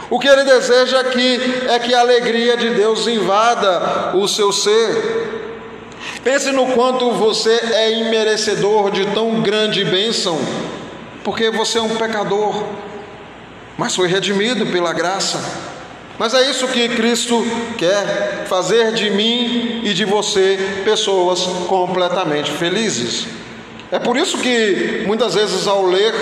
O 0.09 0.19
que 0.19 0.27
ele 0.27 0.45
deseja 0.45 0.99
é 0.99 1.05
que, 1.05 1.41
é 1.69 1.79
que 1.79 1.95
a 1.95 2.01
alegria 2.01 2.57
de 2.57 2.71
Deus 2.71 3.07
invada 3.07 4.13
o 4.15 4.27
seu 4.27 4.53
ser. 4.53 5.50
Pense 6.23 6.53
no 6.53 6.67
quanto 6.75 7.13
você 7.13 7.51
é 7.51 7.99
imerecedor 7.99 8.91
de 8.91 9.07
tão 9.07 9.41
grande 9.41 9.85
bênção, 9.85 10.39
porque 11.25 11.51
você 11.51 11.79
é 11.79 11.83
um 11.83 11.97
pecador, 11.97 12.63
mas 13.79 13.97
foi 13.97 14.07
redimido 14.07 14.67
pela 14.67 14.93
graça. 14.93 15.41
Mas 16.19 16.35
é 16.35 16.51
isso 16.51 16.69
que 16.69 16.87
Cristo 16.91 17.43
quer, 17.79 18.45
fazer 18.47 18.93
de 18.93 19.09
mim 19.09 19.81
e 19.83 19.95
de 19.95 20.05
você 20.05 20.83
pessoas 20.85 21.41
completamente 21.67 22.51
felizes. 22.51 23.27
É 23.91 23.99
por 23.99 24.19
isso 24.19 24.37
que 24.37 25.03
muitas 25.07 25.33
vezes 25.33 25.67
ao 25.67 25.87
ler 25.87 26.13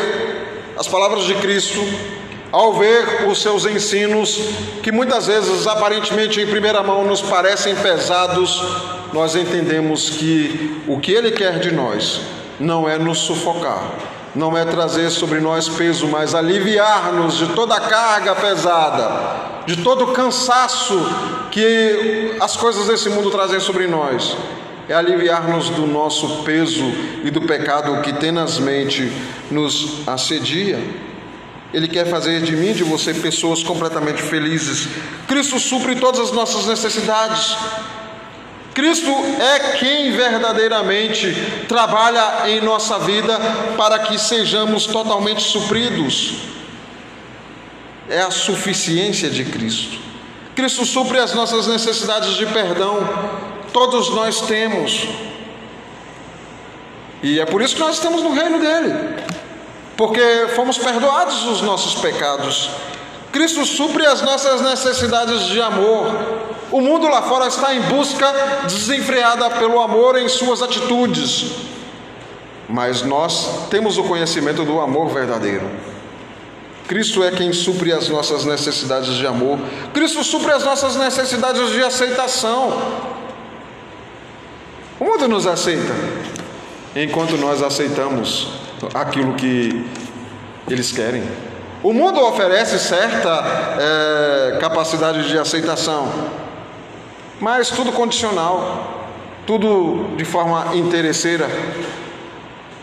as 0.77 0.87
palavras 0.87 1.25
de 1.25 1.35
Cristo, 1.35 1.81
ao 2.53 2.75
ver 2.75 3.27
os 3.29 3.43
seus 3.43 3.67
ensinos, 3.67 4.39
que 4.81 4.93
muitas 4.93 5.27
vezes 5.27 5.67
aparentemente 5.67 6.41
em 6.41 6.47
primeira 6.47 6.81
mão 6.85 7.05
nos 7.05 7.21
parecem 7.21 7.75
pesados, 7.75 8.63
nós 9.13 9.35
entendemos 9.35 10.11
que 10.11 10.83
o 10.87 10.99
que 10.99 11.13
Ele 11.13 11.31
quer 11.31 11.59
de 11.59 11.73
nós 11.73 12.21
não 12.61 12.89
é 12.89 12.99
nos 12.99 13.19
sufocar, 13.19 13.83
não 14.35 14.57
é 14.57 14.65
trazer 14.65 15.11
sobre 15.11 15.41
nós 15.41 15.69
peso, 15.69 16.07
mas 16.09 16.35
aliviar-nos 16.35 17.39
de 17.39 17.47
toda 17.49 17.75
a 17.75 17.81
carga 17.81 18.35
pesada, 18.35 19.65
de 19.67 19.77
todo 19.83 20.05
o 20.05 20.13
cansaço 20.13 20.99
que 21.51 22.37
as 22.41 22.57
coisas 22.57 22.87
desse 22.87 23.09
mundo 23.09 23.31
trazem 23.31 23.61
sobre 23.61 23.87
nós. 23.87 24.37
É 24.89 24.95
aliviar-nos 24.95 25.69
do 25.71 25.87
nosso 25.87 26.43
peso 26.45 26.85
e 27.23 27.31
do 27.31 27.43
pecado 27.43 28.01
que 28.01 28.13
tenazmente 28.15 29.13
nos 29.51 30.09
assedia. 30.09 30.79
Ele 31.75 31.87
quer 31.87 32.07
fazer 32.07 32.41
de 32.41 32.57
mim, 32.57 32.73
de 32.73 32.83
você, 32.83 33.13
pessoas 33.13 33.63
completamente 33.63 34.23
felizes. 34.23 34.89
Cristo 35.27 35.61
supre 35.61 35.97
todas 35.97 36.21
as 36.21 36.33
nossas 36.33 36.67
necessidades. 36.67 37.55
Cristo 38.79 39.11
é 39.11 39.77
quem 39.77 40.13
verdadeiramente 40.13 41.35
trabalha 41.67 42.49
em 42.49 42.61
nossa 42.61 42.97
vida 43.01 43.37
para 43.77 43.99
que 43.99 44.17
sejamos 44.17 44.87
totalmente 44.87 45.43
supridos. 45.43 46.35
É 48.09 48.21
a 48.21 48.31
suficiência 48.31 49.31
de 49.31 49.45
Cristo. 49.47 49.99
Cristo 50.55 50.87
supre 50.87 51.19
as 51.19 51.35
nossas 51.35 51.67
necessidades 51.67 52.37
de 52.37 52.47
perdão. 52.47 53.01
Todos 53.73 54.11
nós 54.11 54.43
temos. 54.43 55.09
E 57.21 57.41
é 57.41 57.45
por 57.45 57.61
isso 57.61 57.75
que 57.75 57.81
nós 57.81 57.97
estamos 57.97 58.23
no 58.23 58.33
reino 58.33 58.61
dele 58.61 59.19
porque 59.97 60.47
fomos 60.55 60.79
perdoados 60.79 61.45
os 61.47 61.63
nossos 61.63 61.97
pecados. 61.97 62.71
Cristo 63.33 63.65
supre 63.65 64.07
as 64.07 64.23
nossas 64.23 64.61
necessidades 64.61 65.47
de 65.47 65.61
amor. 65.61 66.07
O 66.71 66.81
mundo 66.81 67.09
lá 67.09 67.23
fora 67.23 67.47
está 67.47 67.75
em 67.75 67.81
busca 67.83 68.33
desenfreada 68.67 69.51
pelo 69.51 69.81
amor 69.81 70.19
em 70.19 70.29
suas 70.29 70.63
atitudes. 70.63 71.53
Mas 72.69 73.03
nós 73.03 73.69
temos 73.71 73.97
o 73.97 74.05
conhecimento 74.05 74.65
do 74.65 74.81
amor 74.81 75.09
verdadeiro. 75.09 75.69
Cristo 76.87 77.23
é 77.23 77.31
quem 77.31 77.53
supre 77.53 77.93
as 77.93 78.09
nossas 78.09 78.45
necessidades 78.45 79.15
de 79.15 79.27
amor. 79.27 79.59
Cristo 79.93 80.25
supre 80.25 80.53
as 80.53 80.65
nossas 80.65 80.97
necessidades 80.97 81.71
de 81.71 81.83
aceitação. 81.83 83.07
O 84.99 85.05
mundo 85.05 85.29
nos 85.29 85.47
aceita 85.47 85.93
enquanto 86.97 87.37
nós 87.37 87.63
aceitamos 87.63 88.49
aquilo 88.95 89.35
que 89.35 89.85
eles 90.69 90.91
querem. 90.91 91.23
O 91.83 91.93
mundo 91.93 92.21
oferece 92.21 92.79
certa 92.79 93.29
é, 93.79 94.59
capacidade 94.61 95.29
de 95.29 95.39
aceitação, 95.39 96.09
mas 97.41 97.71
tudo 97.71 97.93
condicional, 97.93 99.07
tudo 99.47 100.17
de 100.17 100.25
forma 100.25 100.75
interesseira. 100.75 101.49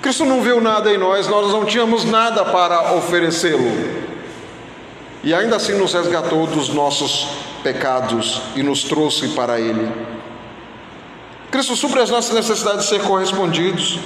Cristo 0.01 0.23
não 0.23 0.41
viu 0.41 0.61
nada 0.61 0.93
em 0.93 0.97
nós, 0.97 1.27
nós 1.27 1.51
não 1.51 1.65
tínhamos 1.65 2.05
nada 2.05 2.45
para 2.45 2.93
oferecê-lo. 2.93 4.05
E 5.23 5.33
ainda 5.33 5.57
assim 5.57 5.73
nos 5.73 5.93
resgatou 5.93 6.47
dos 6.47 6.69
nossos 6.69 7.27
pecados 7.63 8.43
e 8.55 8.63
nos 8.63 8.83
trouxe 8.83 9.29
para 9.29 9.59
Ele. 9.59 9.91
Cristo 11.51 11.75
supre 11.75 11.99
as 11.99 12.09
nossas 12.09 12.33
necessidades 12.33 12.83
de 12.83 12.89
ser 12.89 13.01
correspondidos. 13.01 13.99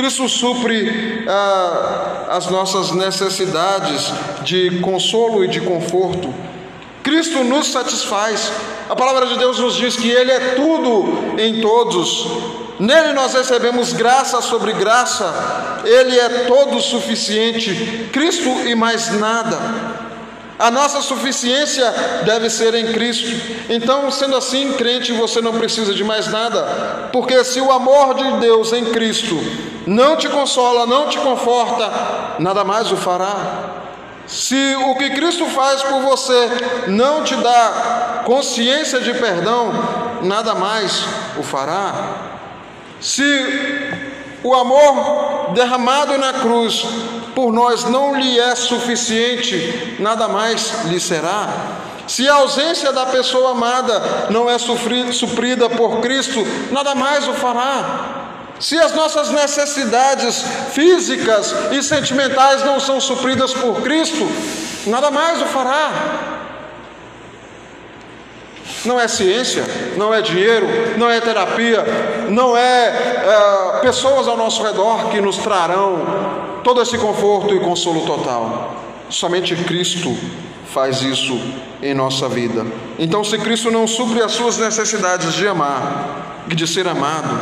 Cristo 0.00 0.26
supre 0.30 1.26
ah, 1.28 2.28
as 2.30 2.46
nossas 2.46 2.90
necessidades 2.92 4.10
de 4.42 4.80
consolo 4.80 5.44
e 5.44 5.48
de 5.48 5.60
conforto. 5.60 6.32
Cristo 7.02 7.44
nos 7.44 7.66
satisfaz. 7.66 8.50
A 8.88 8.96
palavra 8.96 9.26
de 9.26 9.36
Deus 9.36 9.58
nos 9.58 9.76
diz 9.76 9.96
que 9.96 10.08
Ele 10.08 10.32
é 10.32 10.54
tudo 10.54 11.38
em 11.38 11.60
todos. 11.60 12.26
Nele 12.78 13.12
nós 13.12 13.34
recebemos 13.34 13.92
graça 13.92 14.40
sobre 14.40 14.72
graça. 14.72 15.82
Ele 15.84 16.18
é 16.18 16.44
todo 16.46 16.80
suficiente. 16.80 18.08
Cristo 18.10 18.48
e 18.66 18.74
mais 18.74 19.20
nada. 19.20 19.58
A 20.60 20.70
nossa 20.70 21.00
suficiência 21.00 21.90
deve 22.26 22.50
ser 22.50 22.74
em 22.74 22.92
Cristo. 22.92 23.30
Então, 23.70 24.10
sendo 24.10 24.36
assim, 24.36 24.74
crente, 24.74 25.10
você 25.10 25.40
não 25.40 25.54
precisa 25.54 25.94
de 25.94 26.04
mais 26.04 26.28
nada, 26.28 27.08
porque 27.10 27.42
se 27.44 27.62
o 27.62 27.72
amor 27.72 28.12
de 28.12 28.30
Deus 28.40 28.70
em 28.74 28.84
Cristo 28.84 29.40
não 29.86 30.16
te 30.16 30.28
consola, 30.28 30.84
não 30.84 31.08
te 31.08 31.18
conforta, 31.18 31.90
nada 32.38 32.62
mais 32.62 32.92
o 32.92 32.96
fará. 32.98 33.70
Se 34.26 34.76
o 34.86 34.96
que 34.96 35.08
Cristo 35.10 35.46
faz 35.46 35.82
por 35.82 36.02
você 36.02 36.50
não 36.88 37.24
te 37.24 37.34
dá 37.36 38.22
consciência 38.26 39.00
de 39.00 39.14
perdão, 39.14 39.72
nada 40.22 40.54
mais 40.54 41.06
o 41.38 41.42
fará. 41.42 41.94
Se 43.00 44.02
o 44.44 44.54
amor 44.54 45.52
derramado 45.54 46.18
na 46.18 46.34
cruz 46.34 46.84
por 47.34 47.52
nós 47.52 47.84
não 47.84 48.14
lhe 48.14 48.38
é 48.38 48.54
suficiente, 48.54 49.96
nada 49.98 50.28
mais 50.28 50.84
lhe 50.84 51.00
será. 51.00 51.48
Se 52.06 52.28
a 52.28 52.34
ausência 52.34 52.92
da 52.92 53.06
pessoa 53.06 53.52
amada 53.52 54.02
não 54.30 54.50
é 54.50 54.56
suprida 54.58 55.70
por 55.70 56.00
Cristo, 56.00 56.44
nada 56.72 56.92
mais 56.94 57.28
o 57.28 57.34
fará. 57.34 58.56
Se 58.58 58.76
as 58.76 58.92
nossas 58.92 59.30
necessidades 59.30 60.44
físicas 60.72 61.54
e 61.70 61.82
sentimentais 61.82 62.64
não 62.64 62.80
são 62.80 63.00
supridas 63.00 63.54
por 63.54 63.80
Cristo, 63.82 64.28
nada 64.86 65.10
mais 65.10 65.40
o 65.40 65.46
fará. 65.46 65.92
Não 68.84 68.98
é 68.98 69.06
ciência, 69.06 69.64
não 69.96 70.12
é 70.12 70.20
dinheiro, 70.20 70.66
não 70.98 71.08
é 71.08 71.20
terapia, 71.20 71.84
não 72.28 72.56
é, 72.56 72.88
é 72.88 73.78
pessoas 73.82 74.26
ao 74.26 74.36
nosso 74.36 74.62
redor 74.64 75.10
que 75.10 75.20
nos 75.20 75.36
trarão 75.36 76.49
todo 76.62 76.80
esse 76.80 76.96
conforto 76.98 77.54
e 77.54 77.60
consolo 77.60 78.06
total. 78.06 78.76
Somente 79.08 79.54
Cristo 79.56 80.16
faz 80.66 81.02
isso 81.02 81.38
em 81.82 81.94
nossa 81.94 82.28
vida. 82.28 82.64
Então, 82.98 83.24
se 83.24 83.36
Cristo 83.38 83.70
não 83.70 83.86
supre 83.86 84.22
as 84.22 84.32
suas 84.32 84.58
necessidades 84.58 85.34
de 85.34 85.48
amar 85.48 86.44
e 86.48 86.54
de 86.54 86.66
ser 86.66 86.86
amado, 86.86 87.36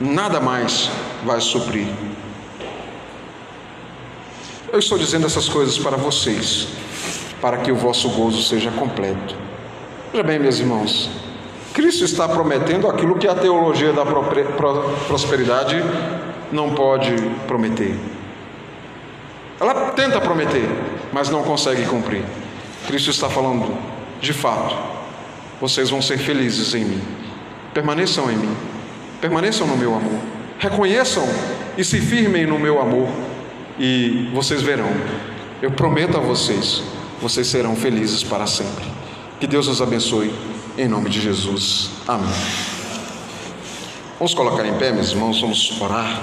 nada 0.00 0.40
mais 0.40 0.88
vai 1.24 1.40
suprir. 1.40 1.88
Eu 4.72 4.78
estou 4.78 4.96
dizendo 4.96 5.26
essas 5.26 5.48
coisas 5.48 5.76
para 5.78 5.96
vocês, 5.96 6.68
para 7.40 7.56
que 7.56 7.72
o 7.72 7.76
vosso 7.76 8.08
gozo 8.10 8.40
seja 8.42 8.70
completo. 8.70 9.34
Veja 10.12 10.22
bem, 10.22 10.38
meus 10.38 10.60
irmãos, 10.60 11.10
Cristo 11.74 12.04
está 12.04 12.28
prometendo 12.28 12.88
aquilo 12.88 13.18
que 13.18 13.26
a 13.26 13.34
teologia 13.34 13.92
da 13.92 14.04
prosperidade 14.04 15.76
não 16.52 16.74
pode 16.74 17.14
prometer. 17.48 17.98
Ela 19.60 19.90
tenta 19.90 20.18
prometer, 20.20 20.66
mas 21.12 21.28
não 21.28 21.42
consegue 21.42 21.84
cumprir. 21.84 22.24
Cristo 22.86 23.10
está 23.10 23.28
falando, 23.28 23.76
de 24.20 24.32
fato, 24.32 24.74
vocês 25.60 25.90
vão 25.90 26.00
ser 26.00 26.18
felizes 26.18 26.74
em 26.74 26.84
mim. 26.84 27.02
Permaneçam 27.74 28.30
em 28.30 28.36
mim. 28.36 28.56
Permaneçam 29.20 29.66
no 29.66 29.76
meu 29.76 29.94
amor. 29.94 30.18
Reconheçam 30.58 31.28
e 31.76 31.84
se 31.84 32.00
firmem 32.00 32.46
no 32.46 32.58
meu 32.58 32.80
amor. 32.80 33.08
E 33.78 34.30
vocês 34.32 34.62
verão. 34.62 34.90
Eu 35.60 35.70
prometo 35.70 36.16
a 36.16 36.20
vocês, 36.20 36.82
vocês 37.20 37.46
serão 37.46 37.76
felizes 37.76 38.24
para 38.24 38.46
sempre. 38.46 38.84
Que 39.38 39.46
Deus 39.46 39.68
os 39.68 39.82
abençoe. 39.82 40.32
Em 40.78 40.88
nome 40.88 41.10
de 41.10 41.20
Jesus. 41.20 41.90
Amém. 42.08 42.32
Vamos 44.18 44.32
colocar 44.32 44.64
em 44.64 44.74
pé, 44.74 44.92
meus 44.92 45.10
irmãos, 45.10 45.40
vamos 45.40 45.80
orar. 45.80 46.22